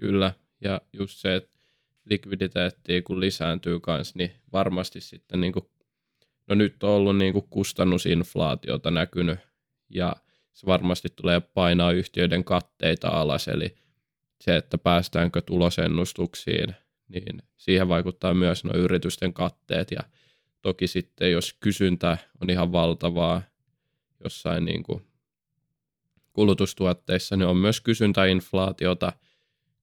[0.00, 1.58] Kyllä, ja just se, että
[2.04, 5.64] likviditeetti kun lisääntyy kanssa, niin varmasti sitten niin kuin,
[6.50, 9.38] no nyt on ollut niin kuin kustannusinflaatiota näkynyt
[9.88, 10.16] ja
[10.52, 13.76] se varmasti tulee painaa yhtiöiden katteita alas, eli
[14.40, 16.74] se, että päästäänkö tulosennustuksiin,
[17.08, 19.90] niin siihen vaikuttaa myös nuo yritysten katteet.
[19.90, 20.00] Ja
[20.62, 23.42] toki sitten jos kysyntä on ihan valtavaa
[24.24, 25.06] jossain niin kuin
[26.32, 29.12] kulutustuotteissa, niin on myös kysyntäinflaatiota,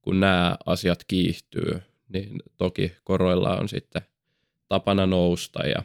[0.02, 4.02] kun nämä asiat kiihtyy, niin toki koroilla on sitten
[4.68, 5.84] tapana nousta ja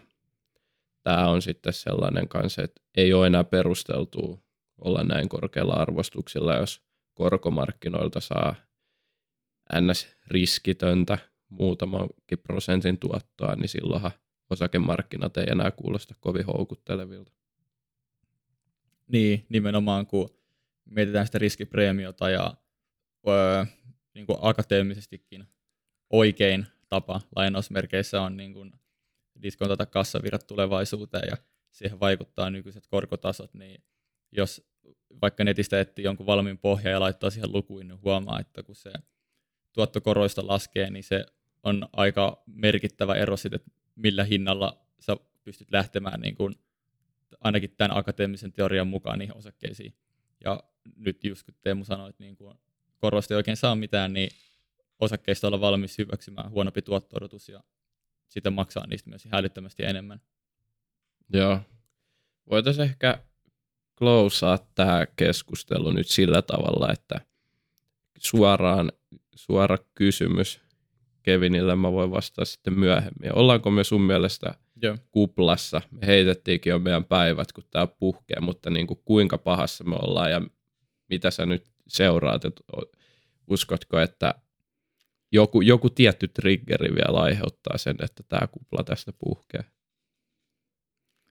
[1.02, 4.38] tämä on sitten sellainen kanssa, että ei ole enää perusteltua
[4.78, 6.82] olla näin korkealla arvostuksilla, jos
[7.14, 8.54] korkomarkkinoilta saa
[9.80, 14.10] ns-riskitöntä muutamankin prosentin tuottoa, niin silloinhan
[14.50, 17.32] osakemarkkinat ei enää kuulosta kovin houkuttelevilta.
[19.08, 20.30] Niin, nimenomaan kun
[20.84, 22.54] mietitään sitä riskipreemiota ja
[23.28, 23.64] öö,
[24.14, 25.46] niin kuin akateemisestikin
[26.10, 28.72] oikein tapa lainausmerkeissä on niin kuin
[29.42, 31.36] diskontata kassavirrat tulevaisuuteen ja
[31.70, 33.82] siihen vaikuttaa nykyiset korkotasot, niin
[34.32, 34.72] jos
[35.22, 38.92] vaikka netistä etsii jonkun valmiin pohja ja laittaa siihen lukuin, niin huomaa, että kun se
[39.72, 41.26] tuottokoroista laskee, niin se
[41.62, 46.54] on aika merkittävä ero sitten, että millä hinnalla sä pystyt lähtemään niin kuin,
[47.40, 49.94] ainakin tämän akateemisen teorian mukaan niihin osakkeisiin.
[50.44, 50.62] Ja
[50.96, 52.58] nyt just kun Teemu sanoi, että niin kuin
[52.98, 54.30] koroista ei oikein saa mitään, niin
[54.98, 57.16] osakkeista olla valmis hyväksymään huonompi tuotto
[57.52, 57.62] ja
[58.32, 60.20] sitten maksaa niistä myös hälyttömästi enemmän.
[61.32, 61.60] Joo.
[62.50, 63.22] Voitaisiin ehkä
[63.98, 67.20] closea tämä keskustelu nyt sillä tavalla, että
[68.18, 68.92] suoraan,
[69.34, 70.60] suora kysymys
[71.22, 73.34] Kevinille mä voin vastata sitten myöhemmin.
[73.34, 74.96] Ollaanko me sun mielestä Joo.
[75.10, 75.82] kuplassa?
[75.90, 80.30] Me heitettiinkin jo meidän päivät, kun tämä puhkee, mutta niin kuin kuinka pahassa me ollaan
[80.30, 80.42] ja
[81.08, 82.44] mitä sä nyt seuraat?
[82.44, 82.60] Et
[83.50, 84.34] uskotko, että
[85.32, 89.64] joku, joku tietty triggeri vielä aiheuttaa sen, että tämä kupla tästä puhkee?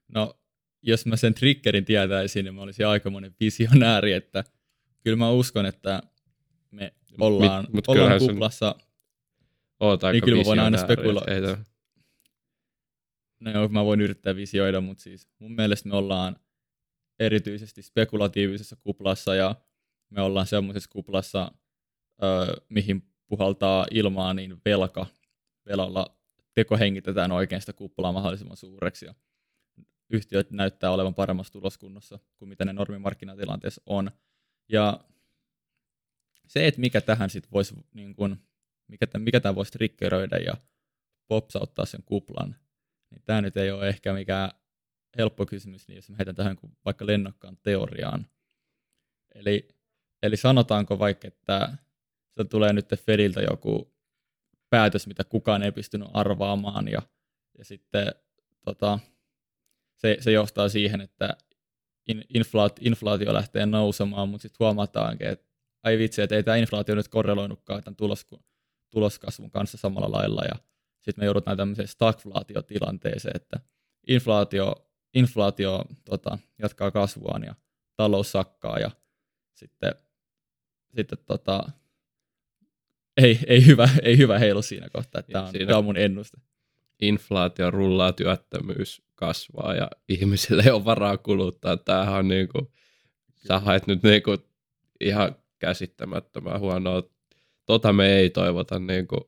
[0.08, 0.40] No,
[0.82, 4.44] jos mä sen triggerin tietäisin, niin mä olisin aikamoinen visionääri, että
[5.04, 6.02] kyllä mä uskon, että
[6.70, 8.74] me ollaan, Mit, ollaan kuplassa.
[9.80, 11.58] Aika niin kyllä mä voin aina spekuloida.
[13.40, 16.36] No joo, mä voin yrittää visioida, mutta siis mun mielestä me ollaan
[17.18, 19.56] erityisesti spekulatiivisessa kuplassa ja
[20.10, 21.52] me ollaan semmoisessa kuplassa,
[22.22, 25.06] öö, mihin puhaltaa ilmaa, niin velka,
[25.66, 26.16] velalla
[26.54, 29.06] tekohengitetään oikein sitä kuppulaa mahdollisimman suureksi.
[29.06, 29.14] Ja
[30.10, 34.10] yhtiöt näyttää olevan paremmassa tuloskunnossa kuin mitä ne normimarkkinatilanteessa on.
[34.68, 35.00] Ja
[36.46, 38.36] se, että mikä tähän sitten voisi, niin kun,
[38.88, 40.54] mikä, mikä tämä voisi triggeröidä ja
[41.28, 42.56] popsauttaa sen kuplan,
[43.10, 44.50] niin tämä nyt ei ole ehkä mikään
[45.18, 48.26] helppo kysymys, niin jos mä heitän tähän vaikka lennokkaan teoriaan.
[49.34, 49.68] Eli,
[50.22, 51.76] eli sanotaanko vaikka, että
[52.36, 53.94] se tulee nyt Fediltä joku
[54.70, 57.02] päätös, mitä kukaan ei pystynyt arvaamaan ja,
[57.58, 58.06] ja sitten
[58.64, 58.98] tota,
[59.96, 61.36] se, se johtaa siihen, että
[62.08, 65.46] in, inflaat, inflaatio lähtee nousemaan, mutta sitten huomataankin, että
[65.82, 68.26] ai vitsi, että ei tämä inflaatio nyt korreloinutkaan tämän tulos,
[68.90, 70.54] tuloskasvun kanssa samalla lailla ja
[71.00, 73.60] sitten me joudutaan tämmöiseen stagflaatiotilanteeseen, että
[74.08, 77.54] inflaatio, inflaatio tota, jatkaa kasvuaan ja
[77.96, 78.90] talous sakkaa ja
[79.54, 79.94] sitten,
[80.96, 81.70] sitten tota,
[83.16, 86.36] ei, ei, hyvä, ei hyvä heilu siinä kohtaa, että tämä on, tämä on mun ennuste.
[87.00, 91.76] Inflaatio rullaa, työttömyys kasvaa ja ihmisille ei ole varaa kuluttaa.
[91.76, 92.68] Tämähän on niin kuin,
[93.46, 94.38] sä haet nyt niin kuin
[95.00, 97.02] ihan käsittämättömän huonoa
[97.66, 99.20] tota me ei toivota niin kuin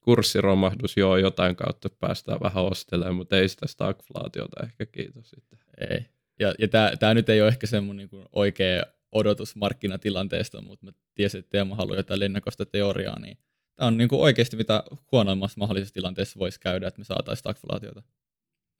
[0.00, 5.58] kurssiromahdus, joo, jotain kautta päästään vähän ostelemaan, mutta ei sitä stagflaatiota ehkä, kiitos sitten.
[5.90, 6.06] Ei.
[6.38, 8.82] Ja, ja tämä nyt ei ole ehkä semmoinen niin oikea
[9.16, 13.38] odotus markkinatilanteesta, mutta mä tiesin, että Teemu haluaa jotain lennokosta teoriaa, niin
[13.76, 18.02] tämä on niin kuin oikeasti mitä huonoimmassa mahdollisessa tilanteessa voisi käydä, että me saataisiin stagflaatiota.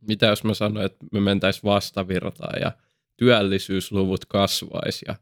[0.08, 2.72] Mitä jos mä sanoin, että me mentäisiin vastavirtaan ja
[3.16, 5.14] työllisyysluvut kasvaisi ja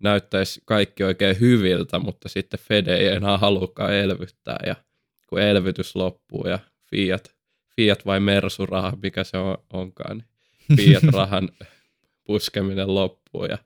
[0.00, 4.76] näyttäisi kaikki oikein hyviltä, mutta sitten Fed ei enää halukkaan elvyttää ja
[5.28, 6.58] kun elvytys loppuu ja
[6.90, 7.34] Fiat,
[7.76, 11.48] Fiat vai Mersu-raha, mikä se on, onkaan, niin Fiat-rahan
[12.24, 13.58] puskeminen loppuu ja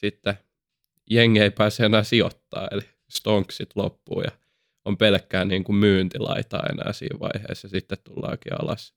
[0.00, 0.34] sitten
[1.10, 4.30] jengi ei pääse enää sijoittaa, eli stonksit loppuu ja
[4.84, 8.94] on pelkkää niin kuin myyntilaita enää siinä vaiheessa, ja sitten tullaankin alas.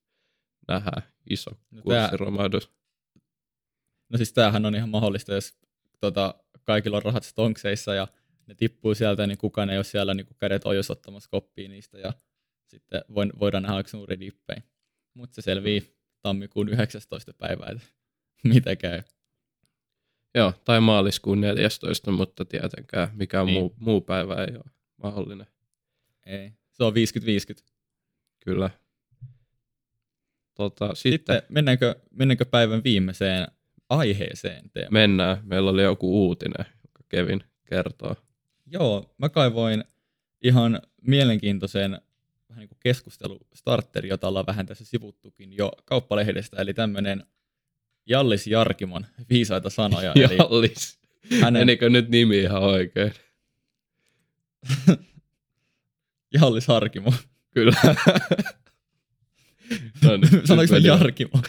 [0.67, 2.71] Nähdään iso no kurssiromahdus.
[4.09, 5.57] No siis tämähän on ihan mahdollista, jos
[5.99, 8.07] tota, kaikilla on rahat stonkseissa ja
[8.47, 12.13] ne tippuu sieltä, niin kukaan ei ole siellä niin kädet ojus ottamassa koppia niistä ja
[12.67, 13.01] sitten
[13.39, 14.61] voidaan nähdä suuri dippejä.
[15.13, 17.33] Mutta se selvii tammikuun 19.
[17.33, 17.87] päivää, että
[18.53, 19.01] mitä käy.
[20.35, 23.59] Joo, tai maaliskuun 14, mutta tietenkään mikään niin.
[23.59, 24.71] muu, muu päivä ei ole
[25.03, 25.47] mahdollinen.
[26.25, 27.73] Ei, se on 50-50.
[28.45, 28.69] Kyllä.
[30.53, 33.47] Tota, sitten, sitten mennäänkö, mennäänkö päivän viimeiseen
[33.89, 34.89] aiheeseen teema?
[34.91, 35.37] Mennään.
[35.43, 38.15] Meillä oli joku uutinen, joka Kevin kertoo.
[38.65, 39.83] Joo, mä kaivoin
[40.41, 42.01] ihan mielenkiintoisen
[42.49, 47.23] vähän niin kuin keskustelustarteri, jota ollaan vähän tässä sivuttukin jo kauppalehdestä, eli tämmöinen
[48.05, 50.13] Jallis Jarkimon viisaita sanoja.
[50.37, 50.99] Jallis.
[51.41, 51.61] Hänen...
[51.61, 53.13] Menikö nyt nimi ihan oikein?
[56.33, 57.13] Jallis Harkimo.
[57.49, 57.75] Kyllä.
[60.03, 61.41] no niin, Sanoinko mä Jarkimo?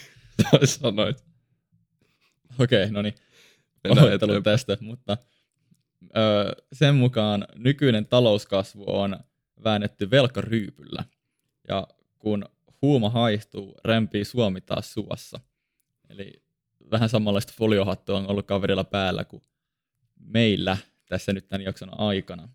[0.64, 1.24] Sanoit.
[2.58, 3.14] Okei, okay, no niin.
[3.88, 5.16] Pahoittelut tästä, mutta
[6.02, 9.16] ö, sen mukaan nykyinen talouskasvu on
[9.64, 11.04] väännetty velkaryypyllä.
[11.68, 11.88] Ja
[12.18, 12.44] kun
[12.82, 15.40] huuma haihtuu, rempii Suomi taas suossa.
[16.08, 16.43] Eli
[16.90, 19.42] vähän samanlaista foliohattua on ollut kaverilla päällä kuin
[20.20, 20.76] meillä
[21.08, 22.48] tässä nyt tämän jakson aikana.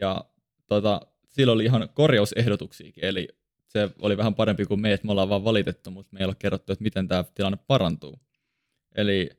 [0.00, 0.24] Ja
[0.66, 3.28] tota, sillä oli ihan korjausehdotuksiakin, eli
[3.66, 6.36] se oli vähän parempi kuin me, että me ollaan vaan valitettu, mutta me ei ole
[6.38, 8.20] kerrottu, että miten tämä tilanne parantuu.
[8.94, 9.30] Eli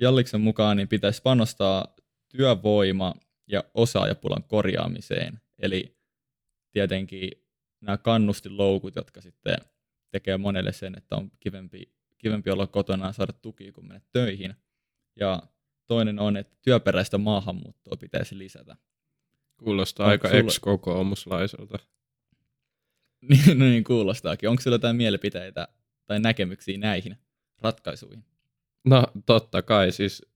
[0.00, 1.94] Jalliksen mukaan niin pitäisi panostaa
[2.28, 3.14] työvoima-
[3.46, 5.40] ja osaajapulan korjaamiseen.
[5.58, 5.96] Eli
[6.72, 7.30] tietenkin
[7.80, 9.56] nämä kannustiloukut, jotka sitten
[10.10, 14.54] tekee monelle sen, että on kivempi, kivempi olla kotona ja saada tukia, kun menet töihin.
[15.16, 15.42] Ja
[15.86, 18.76] toinen on, että työperäistä maahanmuuttoa pitäisi lisätä.
[19.56, 20.40] Kuulostaa Onko aika sulla...
[20.40, 21.78] ex-kokoomuslaiselta.
[23.28, 24.48] niin, no niin, kuulostaakin.
[24.48, 25.68] Onko sinulla jotain mielipiteitä
[26.06, 27.16] tai näkemyksiä näihin
[27.58, 28.24] ratkaisuihin?
[28.84, 30.26] No totta kai, siis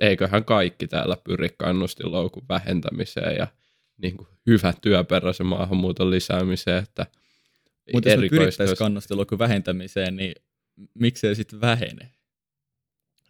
[0.00, 3.46] eiköhän kaikki täällä pyri kannustinloukun vähentämiseen ja
[3.98, 6.82] niin kuin hyvä työperäisen maahanmuuton lisäämiseen.
[6.82, 7.06] Että
[7.92, 10.34] Mutta jos me pyrittäisiin kannustinloukun vähentämiseen, niin
[10.94, 12.10] miksei sitten vähene?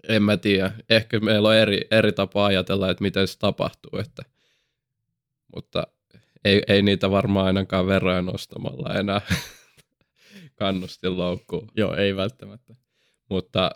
[0.09, 0.73] En mä tiedä.
[0.91, 3.99] Ehkä meillä on eri, eri tapa ajatella, että miten se tapahtuu.
[3.99, 4.23] Että,
[5.55, 5.87] mutta
[6.45, 9.21] ei, ei niitä varmaan ainakaan veroja nostamalla enää
[10.61, 11.69] kannustinloukkuun.
[11.77, 12.75] Joo, ei välttämättä.
[13.29, 13.71] Mutta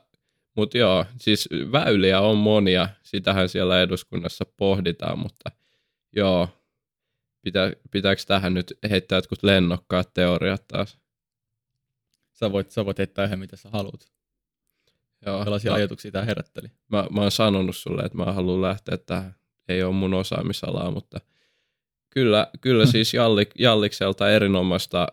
[0.57, 5.51] mutta joo, siis väyliä on monia, sitähän siellä eduskunnassa pohditaan, mutta
[6.17, 6.49] joo,
[7.43, 10.99] Pitä, pitääkö tähän nyt heittää jotkut lennokkaat teoriat taas?
[12.41, 14.13] Sä voit, sä voit heittää ihan mitä sä haluat.
[15.27, 16.69] Joo, Millaisia mä, ajatuksia tämä herätteli?
[16.89, 19.35] Mä, mä oon sanonut sulle, että mä haluan lähteä tähän.
[19.69, 21.21] Ei ole mun osaamisalaa, mutta
[22.11, 25.09] kyllä, kyllä siis Jallik, Jallikselta erinomaista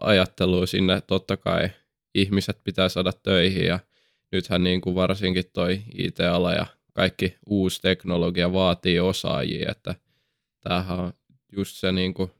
[0.00, 1.00] ajattelua sinne.
[1.00, 1.70] Totta kai
[2.14, 3.78] ihmiset pitää saada töihin ja–
[4.34, 9.94] nythän niin kuin varsinkin toi IT-ala ja kaikki uusi teknologia vaatii osaajia, että
[10.60, 11.12] tämähän on
[11.52, 12.30] just se niin kuin,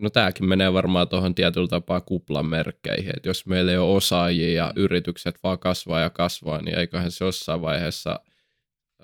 [0.00, 4.52] no tämäkin menee varmaan tuohon tietyllä tapaa kuplan merkkeihin, että jos meillä ei ole osaajia
[4.52, 8.20] ja yritykset vaan kasvaa ja kasvaa, niin eiköhän se jossain vaiheessa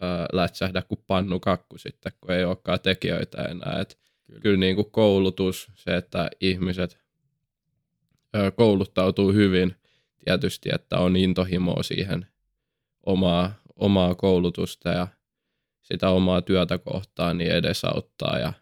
[0.00, 3.80] ää, lätsähdä kuin pannu kakku sitten, kun ei olekaan tekijöitä enää.
[3.80, 6.98] Et kyllä, kyllä niin kuin koulutus, se, että ihmiset
[8.34, 9.76] ää, kouluttautuu hyvin,
[10.24, 12.26] tietysti, että on intohimoa siihen
[13.06, 15.08] omaa, omaa koulutusta ja
[15.82, 18.52] sitä omaa työtä kohtaan niin edesauttaa ja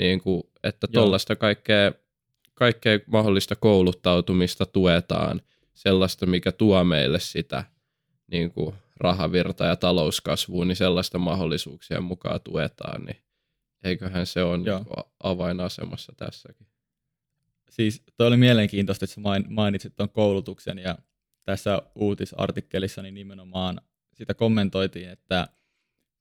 [0.00, 1.92] niin kuin, että tuollaista kaikkea,
[2.54, 5.40] kaikkea mahdollista kouluttautumista tuetaan,
[5.74, 7.64] sellaista, mikä tuo meille sitä
[8.26, 13.16] niin kuin rahavirta ja talouskasvua, niin sellaista mahdollisuuksien mukaan tuetaan, niin
[13.84, 14.86] eiköhän se on niin
[15.22, 16.66] avainasemassa tässäkin.
[17.70, 20.98] Siis toi oli mielenkiintoista, että sä mainitsit tuon koulutuksen ja
[21.44, 23.80] tässä uutisartikkelissa niin nimenomaan
[24.14, 25.48] sitä kommentoitiin, että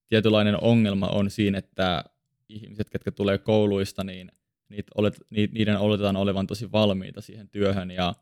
[0.07, 2.03] tietynlainen ongelma on siinä, että
[2.49, 4.31] ihmiset, ketkä tulee kouluista, niin
[4.69, 8.13] niitä olet, niiden oletetaan olevan tosi valmiita siihen työhön ja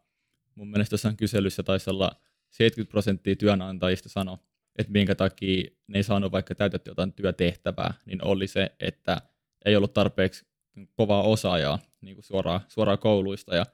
[0.56, 2.12] mun mielestä jossain kyselyssä taisi olla
[2.50, 4.40] 70 prosenttia työnantajista sano,
[4.78, 9.22] että minkä takia ne ei saanut vaikka täytetty jotain työtehtävää, niin oli se, että
[9.66, 10.46] ei ollut tarpeeksi
[10.94, 13.56] kovaa osaajaa niin kuin suoraan, suoraan kouluista.
[13.56, 13.66] Ja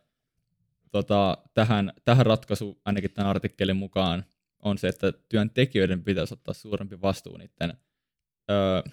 [0.92, 4.26] tota, tähän, tähän ratkaisu ainakin tämän artikkelin mukaan
[4.60, 7.78] on se, että työntekijöiden pitäisi ottaa suurempi vastuu niiden
[8.52, 8.84] ö,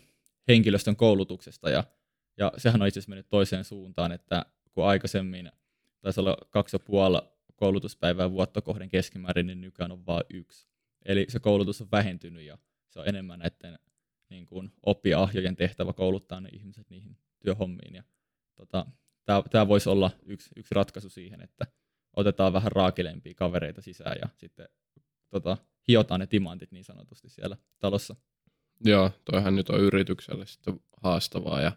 [0.51, 1.71] henkilöstön koulutuksesta.
[1.71, 1.85] Ja,
[2.37, 5.53] ja sehän on itse asiassa mennyt toiseen suuntaan, että kun aikaisemmin
[6.01, 7.19] taisi olla kaksi ja puoli
[7.57, 10.69] koulutuspäivää vuotta kohden keskimäärin, niin nykyään on vain yksi.
[11.05, 13.79] Eli se koulutus on vähentynyt ja se on enemmän näiden
[14.31, 17.95] niin kuin oppiahjojen tehtävä kouluttaa ne ihmiset niihin työhommiin.
[17.95, 18.03] Ja,
[18.55, 18.87] tota,
[19.51, 21.67] tämä voisi olla yksi, yksi ratkaisu siihen, että
[22.17, 24.69] otetaan vähän raakilempia kavereita sisään ja sitten
[25.31, 25.57] tota,
[25.89, 28.17] hiotaan ne timantit niin sanotusti siellä talossa.
[28.85, 31.73] Joo, toihan nyt on yritykselle sitten haastavaa ja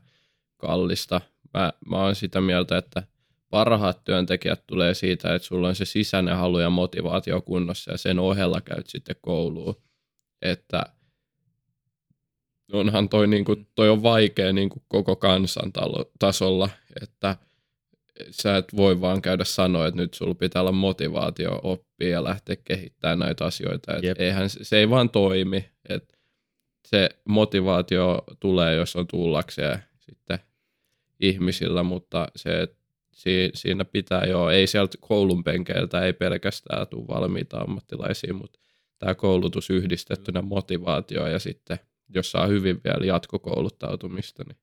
[0.58, 1.22] kallista.
[1.54, 3.04] Mä, mä oon sitä mieltä, että
[3.50, 8.20] parhaat työntekijät tulee siitä, että sulla on se sisäinen halu ja motivaatio kunnossa ja sen
[8.20, 9.76] ohella käyt sitten kouluun.
[10.42, 10.84] Että
[12.74, 15.72] onhan toi, niin kuin, toi on vaikea niin kuin koko kansan
[16.20, 16.70] tasolla,
[17.02, 17.38] että
[18.32, 22.56] sä et voi vaan käydä sanoa, että nyt sulla pitää olla motivaatio oppia ja lähteä
[22.64, 23.94] kehittämään näitä asioita.
[23.96, 25.66] Et eihän, se ei vaan toimi.
[25.90, 26.13] Et
[26.88, 30.40] se motivaatio tulee, jos on tullakseen sitten
[31.20, 32.68] ihmisillä, mutta se,
[33.54, 38.60] siinä pitää jo, ei sieltä koulun penkeiltä, ei pelkästään tule valmiita ammattilaisia, mutta
[39.00, 41.80] tämä koulutus yhdistettynä motivaatioon ja sitten
[42.10, 44.58] jos saa hyvin vielä jatkokouluttautumista, niin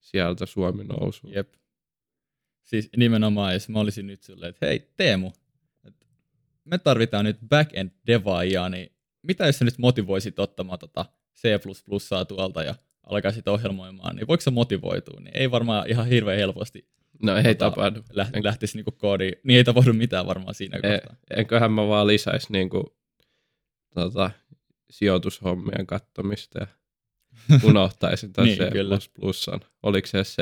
[0.00, 1.30] sieltä Suomi nousuu.
[1.30, 1.54] Jep.
[2.64, 5.32] Siis nimenomaan, jos mä olisin nyt silleen, että hei Teemu,
[6.64, 8.92] me tarvitaan nyt back-end devaajia, niin
[9.28, 11.04] mitä jos sä nyt motivoisit ottamaan tota
[11.36, 11.48] C++
[12.28, 15.20] tuolta ja alkaisit ohjelmoimaan, niin voiko se motivoitua?
[15.20, 16.88] Niin ei varmaan ihan hirveän helposti
[17.22, 18.02] No ei tota, tapahdu.
[18.12, 18.44] Läht, en...
[18.44, 19.34] lähtisi niinku koodiin.
[19.44, 21.16] Niin ei tapahdu mitään varmaan siinä e, kohtaa.
[21.30, 22.96] Enköhän mä vaan lisäisi niinku,
[23.94, 24.30] tota,
[24.90, 26.66] sijoitushommien kattomista ja
[27.68, 28.62] unohtaisin tämän niin, C++.
[29.82, 30.36] Oliko se C++?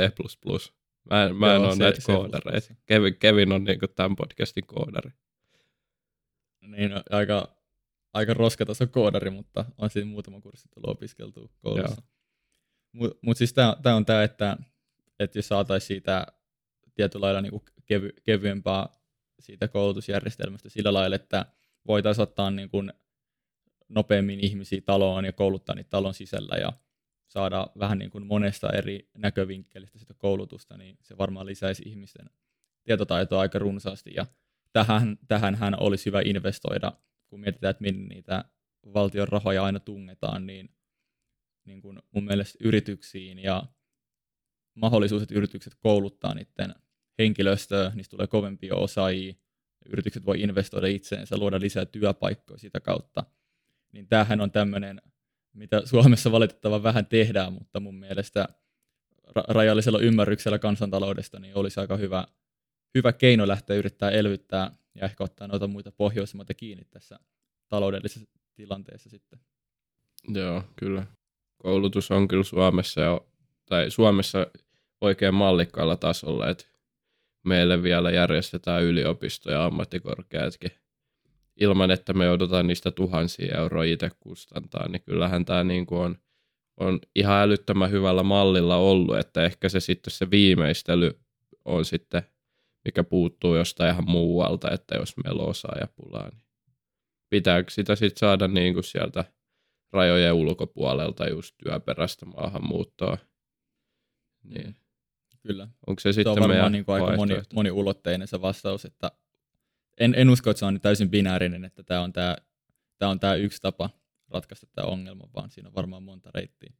[1.11, 2.75] Mä en, mä en Joo, ole näitä koodareita.
[2.87, 5.11] Kevin, Kevin on niinku tämän podcastin koodari.
[6.61, 7.56] Niin, no, aika,
[8.17, 12.03] aika roskataso koodari, mutta on siinä muutama kurssi tullut opiskeltua koulussa.
[12.93, 14.57] Mutta mut siis tämä on tämä, että,
[15.21, 16.27] että jos saataisiin siitä
[16.95, 18.89] tietyllä lailla niinku kevy, kevyempää
[19.41, 21.47] siitä koulutusjärjestelmästä sillä lailla, että
[21.87, 22.83] voitaisiin ottaa niinku
[23.89, 26.73] nopeammin ihmisiä taloon ja kouluttaa niitä talon sisällä ja
[27.29, 32.31] saada vähän niin kuin monesta eri näkövinkkelistä sitä koulutusta, niin se varmaan lisäisi ihmisten
[32.85, 34.11] tietotaitoa aika runsaasti.
[34.15, 34.27] Ja
[34.73, 36.93] tähän, tähän hän olisi hyvä investoida,
[37.29, 38.45] kun mietitään, että minne niitä
[38.95, 40.77] valtion rahoja aina tungetaan, niin,
[41.65, 43.63] niin kuin mun mielestä yrityksiin ja
[44.75, 46.75] mahdollisuus, että yritykset kouluttaa niiden
[47.19, 49.35] henkilöstöä, niistä tulee kovempia osaajia,
[49.89, 53.25] yritykset voi investoida itseensä, luoda lisää työpaikkoja sitä kautta.
[53.93, 55.01] Niin tämähän on tämmöinen
[55.57, 58.49] mitä Suomessa valitettavan vähän tehdään, mutta mun mielestä
[59.49, 62.27] rajallisella ymmärryksellä kansantaloudesta niin olisi aika hyvä,
[62.95, 67.19] hyvä keino lähteä yrittää elvyttää ja ehkä ottaa noita muita pohjoismaita kiinni tässä
[67.69, 69.41] taloudellisessa tilanteessa sitten.
[70.29, 71.07] Joo, kyllä.
[71.57, 73.29] Koulutus on kyllä Suomessa, jo,
[73.67, 74.47] tai Suomessa
[75.01, 76.65] oikein mallikkaalla tasolla, että
[77.45, 80.71] meille vielä järjestetään yliopisto- ja ammattikorkeatkin
[81.57, 86.17] ilman, että me joudutaan niistä tuhansia euroa itse kustantaa, niin kyllähän tämä niin kuin on,
[86.77, 91.21] on ihan älyttömän hyvällä mallilla ollut, että ehkä se sitten se viimeistely
[91.65, 92.23] on sitten,
[92.87, 96.47] mikä puuttuu jostain ihan muualta, että jos meillä on osaajapulaa, niin
[97.31, 99.25] pitääkö sitä sitten saada niin kuin sieltä
[99.93, 103.19] rajojen ulkopuolelta just työperäistä maahanmuuttoa.
[104.45, 104.77] Niin.
[105.43, 105.69] Kyllä.
[105.87, 109.11] Onko se sitten se on meidän niin kuin aika moni, moniulotteinen se vastaus, että
[109.99, 112.37] en, en usko, että se on täysin binäärinen, että tämä on tämä,
[112.99, 113.91] tämä on tämä yksi tapa
[114.29, 116.73] ratkaista tämä ongelma, vaan siinä on varmaan monta reittiä.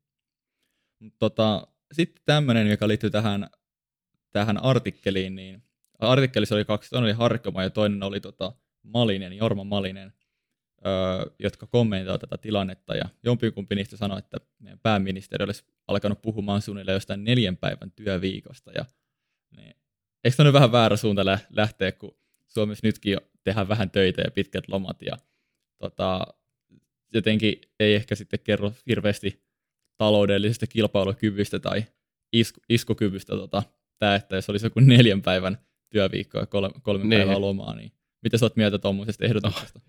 [1.19, 3.51] tota, sitten tämmöinen, joka liittyy tähän,
[4.33, 5.63] tähän artikkeliin, niin
[5.99, 10.13] artikkelissa oli kaksi, toinen oli Harkkama ja toinen oli tota Malinen, Jorma Malinen,
[10.87, 12.97] öö, jotka kommentoivat tätä tilannetta.
[12.97, 18.71] Ja jompikumpi niistä sanoi, että meidän pääministeri olisi alkanut puhumaan suunnilleen jostain neljän päivän työviikosta.
[18.73, 18.85] Ja
[19.57, 19.77] niin,
[20.25, 22.17] eikö nyt vähän väärä suunta lähteä, kun
[22.47, 25.17] Suomessa nytkin tehdään vähän töitä ja pitkät lomat ja
[25.79, 26.27] tota,
[27.15, 29.47] jotenkin ei ehkä sitten kerro hirveästi
[29.97, 31.85] taloudellisesta kilpailukyvystä tai
[32.33, 33.63] isku, iskukyvystä tota,
[33.99, 35.59] tämä, että jos olisi joku neljän päivän
[35.91, 37.21] työviikko ja kolme, kolme niin.
[37.21, 39.79] päivää lomaa, niin mitä sä oot mieltä tuommoisesta ehdotuksesta?
[39.79, 39.85] No,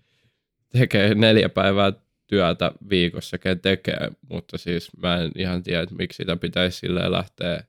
[0.68, 1.92] tekee neljä päivää
[2.26, 7.12] työtä viikossa, ken tekee, mutta siis mä en ihan tiedä, että miksi sitä pitäisi silleen
[7.12, 7.64] lähteä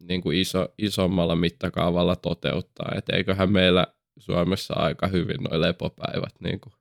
[0.00, 3.86] niin kuin iso, isommalla mittakaavalla toteuttaa, että eiköhän meillä
[4.18, 6.72] Suomessa aika hyvin noin lepopäivät niin kuin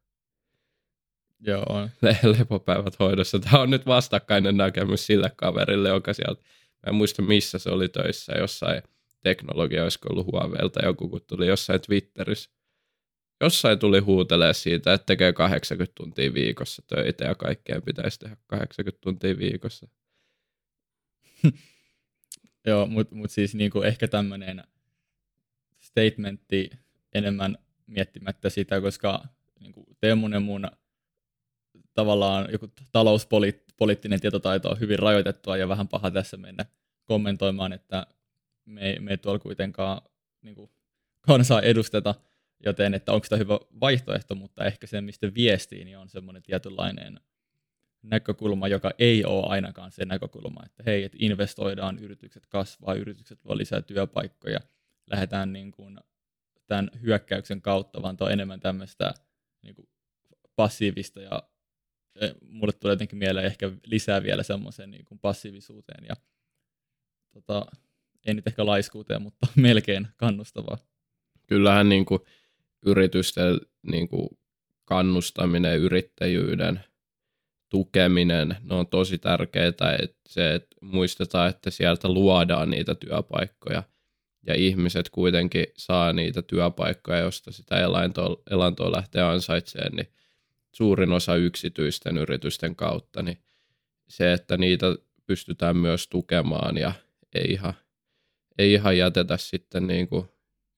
[1.48, 1.90] Joo, on.
[2.02, 3.40] Le- lepopäivät hoidossa.
[3.40, 7.90] Tämä on nyt vastakkainen näkemys sille kaverille, joka sieltä, mä en muista missä se oli
[7.90, 8.82] töissä, jossain
[9.24, 12.52] teknologia, olisiko ollut Huaweilta joku, kun tuli jossain Twitterissä.
[13.42, 19.02] Jossain tuli huutelee siitä, että tekee 80 tuntia viikossa töitä ja kaikkeen pitäisi tehdä 80
[19.02, 19.88] tuntia viikossa.
[22.68, 24.64] Joo, mutta mut siis niinku ehkä tämmöinen
[25.80, 26.70] statementti
[27.14, 27.58] enemmän
[27.88, 29.24] miettimättä sitä, koska
[29.60, 30.72] niinku Teemunen mun
[31.94, 36.66] tavallaan joku talouspoliittinen tietotaito on hyvin rajoitettua ja vähän paha tässä mennä
[37.06, 38.08] kommentoimaan, että
[38.72, 40.02] me ei, me ei tuolla kuitenkaan
[40.42, 40.72] niin kuin,
[41.22, 42.16] kansaa edusteta,
[42.66, 47.20] joten että onko tämä hyvä vaihtoehto, mutta ehkä se, mistä viestii, niin on semmoinen tietynlainen
[48.02, 53.58] näkökulma, joka ei ole ainakaan se näkökulma, että hei, että investoidaan, yritykset kasvaa, yritykset luo
[53.58, 54.60] lisää työpaikkoja,
[55.12, 56.00] lähdetään niin kuin
[56.68, 59.14] tämän hyökkäyksen kautta, vaan tuo on enemmän tämmöistä
[59.62, 59.90] niin kuin
[60.56, 61.44] passiivista ja
[62.42, 66.16] mulle tulee jotenkin mieleen ehkä lisää vielä semmoisen niin passiivisuuteen ja
[67.32, 67.66] tota,
[68.26, 70.78] ei nyt ehkä laiskuuteen, mutta melkein kannustavaa.
[71.48, 72.22] Kyllähän niin kuin
[72.86, 73.60] yritysten
[73.92, 74.30] niin kuin
[74.86, 76.80] kannustaminen, yrittäjyyden
[77.70, 79.68] tukeminen, ne on tosi tärkeää,
[80.00, 83.84] että se, että muistetaan, että sieltä luodaan niitä työpaikkoja
[84.48, 90.08] ja ihmiset kuitenkin saa niitä työpaikkoja, josta sitä elantoa, elantoa lähtee ansaitsemaan, niin
[90.72, 93.38] suurin osa yksityisten yritysten kautta, niin
[94.08, 94.86] se, että niitä
[95.26, 96.94] pystytään myös tukemaan ja
[97.36, 97.74] ei ihan,
[98.62, 100.26] ei ihan jätetä sitten niin kuin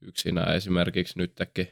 [0.02, 1.68] yksinään esimerkiksi nytkin.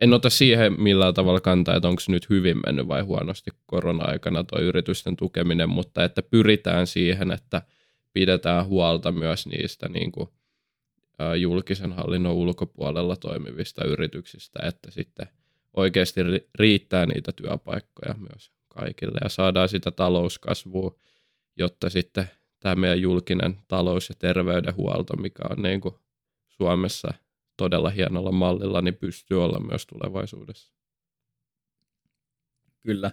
[0.00, 4.60] En ota siihen millään tavalla kantaa, että onko nyt hyvin mennyt vai huonosti korona-aikana tuo
[4.60, 7.62] yritysten tukeminen, mutta että pyritään siihen, että
[8.12, 10.28] pidetään huolta myös niistä niin kuin,
[11.40, 15.26] julkisen hallinnon ulkopuolella toimivista yrityksistä, että sitten–
[15.76, 16.20] oikeasti
[16.54, 20.98] riittää niitä työpaikkoja myös kaikille ja saadaan sitä talouskasvua,
[21.56, 22.30] jotta sitten
[22.60, 25.94] tämä meidän julkinen talous- ja terveydenhuolto, mikä on niin kuin
[26.48, 27.14] Suomessa
[27.56, 30.72] todella hienolla mallilla, niin pystyy olla myös tulevaisuudessa.
[32.82, 33.10] Kyllä,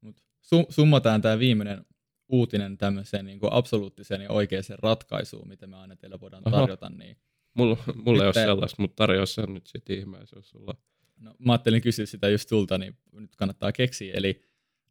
[0.00, 0.22] mutta
[0.68, 1.86] summataan tämä viimeinen
[2.28, 6.88] uutinen tämmöiseen niin kuin absoluuttiseen ja oikeaan ratkaisuun, mitä me aina teille voidaan tarjota.
[6.88, 7.16] Niin
[7.54, 10.74] mulla, mulla ei ole sellaista, mutta tarjoa sen nyt sitten ihmeessä, jos sulla
[11.20, 14.14] No, mä ajattelin kysyä sitä just sulta, niin nyt kannattaa keksiä.
[14.14, 14.42] Eli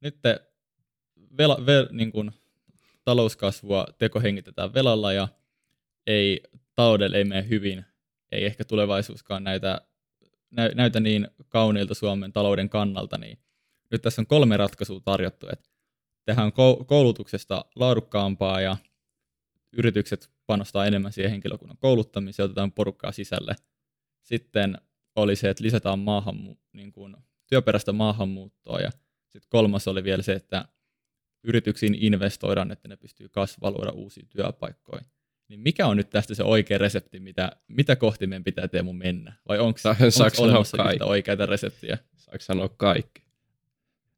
[0.01, 0.51] nyt te
[1.37, 2.31] vela, ve, niin kuin,
[3.05, 5.27] talouskasvua tekohengitetään velalla ja
[6.07, 6.41] ei,
[6.75, 7.85] taloudelle ei mene hyvin,
[8.31, 9.81] ei ehkä tulevaisuuskaan näytä,
[10.51, 13.39] nä, näytä niin kauniilta Suomen talouden kannalta, niin
[13.91, 15.69] nyt tässä on kolme ratkaisua tarjottu, että
[16.25, 16.51] tehdään
[16.87, 18.77] koulutuksesta laadukkaampaa ja
[19.77, 23.55] yritykset panostaa enemmän siihen henkilökunnan kouluttamiseen, otetaan porukkaa sisälle.
[24.23, 24.77] Sitten
[25.15, 27.15] oli se, että lisätään maahan, niin kuin,
[27.47, 28.91] työperäistä maahanmuuttoa ja
[29.29, 30.65] sitten kolmas oli vielä se, että
[31.45, 35.01] yrityksiin investoidaan, että ne pystyy kasvaa, luoda uusia työpaikkoja.
[35.47, 39.33] Niin mikä on nyt tästä se oikea resepti, mitä, mitä kohti meidän pitää Teemu mennä?
[39.47, 39.79] Vai onko
[40.37, 41.97] olemassa yhtä oikeaa reseptiä?
[42.15, 43.25] Saanko sanoa kaikki?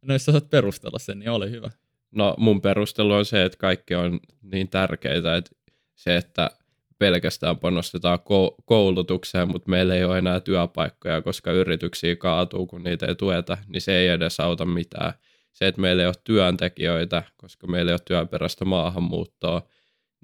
[0.02, 1.70] No jos sä saat perustella sen, niin ole hyvä.
[2.12, 5.52] No mun perustelu on se, että kaikki on niin tärkeitä, että
[5.96, 6.52] se, että
[7.00, 8.20] pelkästään panostetaan
[8.66, 13.82] koulutukseen, mutta meillä ei ole enää työpaikkoja, koska yrityksiä kaatuu, kun niitä ei tueta, niin
[13.82, 15.14] se ei edes auta mitään.
[15.58, 19.68] Se, että meillä ei ole työntekijöitä, koska meillä ei ole työperäistä maahanmuuttoa,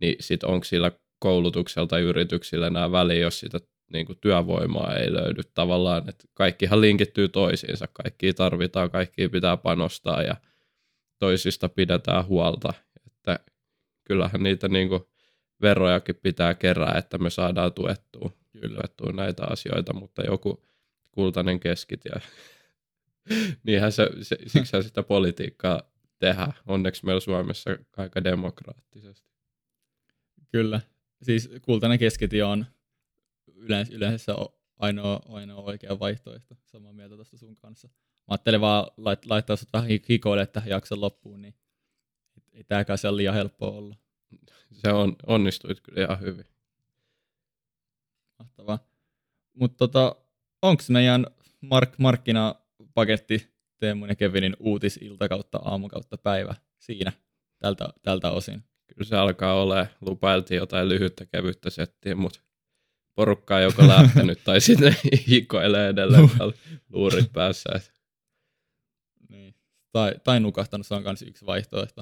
[0.02, 3.60] niin sitten onko sillä koulutukselta yrityksillä enää väliä, jos sitä
[3.94, 10.22] niin kuin työvoimaa ei löydy tavallaan, että kaikkihan linkittyy toisiinsa, kaikki tarvitaan, kaikki pitää panostaa
[10.22, 10.36] ja
[11.20, 12.74] toisista pidetään huolta,
[13.08, 13.40] että
[14.04, 15.04] kyllähän niitä niin kuin
[15.62, 18.32] verojakin pitää kerää, että me saadaan tuettua,
[18.76, 20.66] tuettua näitä asioita, mutta joku
[21.12, 22.22] kultainen keskitie,
[23.66, 25.82] niinhän se, se, siksi sitä politiikkaa
[26.20, 26.54] tehdään.
[26.68, 29.30] Onneksi meillä Suomessa aika demokraattisesti.
[30.52, 30.82] Kyllä.
[31.24, 32.66] Siis kultainen keskitie on
[33.56, 34.36] yleensä, yleensä
[34.80, 36.56] ainoa, ainoa oikea vaihtoehto.
[36.66, 37.88] Samaa mieltä tuosta sun kanssa.
[37.88, 37.94] Mä
[38.28, 41.56] ajattelin vaan lait, laittaa sut vähän hikoille tähän jakson loppuun, niin
[42.54, 43.96] ei tääkään se liian helppoa olla
[44.74, 46.46] se on, onnistuit kyllä ihan hyvin.
[48.40, 48.80] Mahtavaa.
[49.54, 50.16] Mutta tota,
[50.62, 51.26] onko meidän
[51.62, 51.96] mark-
[52.96, 57.12] markkinapaketti Teemun ja Kevinin uutisilta kautta aamu kautta päivä siinä
[57.60, 58.64] tältä, tältä osin?
[58.88, 59.88] Kyllä se alkaa olla.
[60.02, 62.40] Lupailtiin jotain lyhyttä kevyttä settiä, mutta
[63.16, 64.96] porukka on joko lähtenyt tai sitten
[65.28, 66.30] hikoilee edelleen
[66.90, 67.70] luurit päässä.
[69.30, 69.56] Niin.
[69.92, 72.02] tai, tai nukahtanut, se on myös yksi vaihtoehto.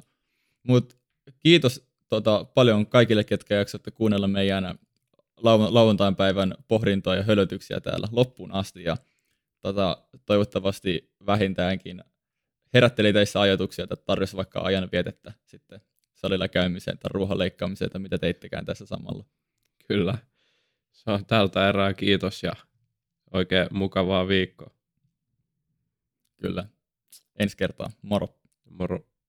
[0.64, 0.96] Mutta
[1.40, 4.80] kiitos tota, paljon kaikille, ketkä jaksatte kuunnella meidän
[5.70, 8.84] lauantain päivän pohdintoa ja hölötyksiä täällä loppuun asti.
[8.84, 8.98] Ja
[9.62, 12.04] tota, toivottavasti vähintäänkin
[12.74, 15.82] herätteli teissä ajatuksia, että tarjosi vaikka ajan vietettä sitten
[16.14, 19.26] salilla käymiseen tai ruohon leikkaamiseen, tai mitä teittekään tässä samalla.
[19.88, 20.18] Kyllä.
[20.92, 22.54] Se on tältä erää kiitos ja
[23.34, 24.72] oikein mukavaa viikkoa.
[26.42, 26.66] Kyllä.
[27.40, 27.90] Ensi kertaa.
[28.02, 28.40] Moro.
[28.70, 29.11] Moro.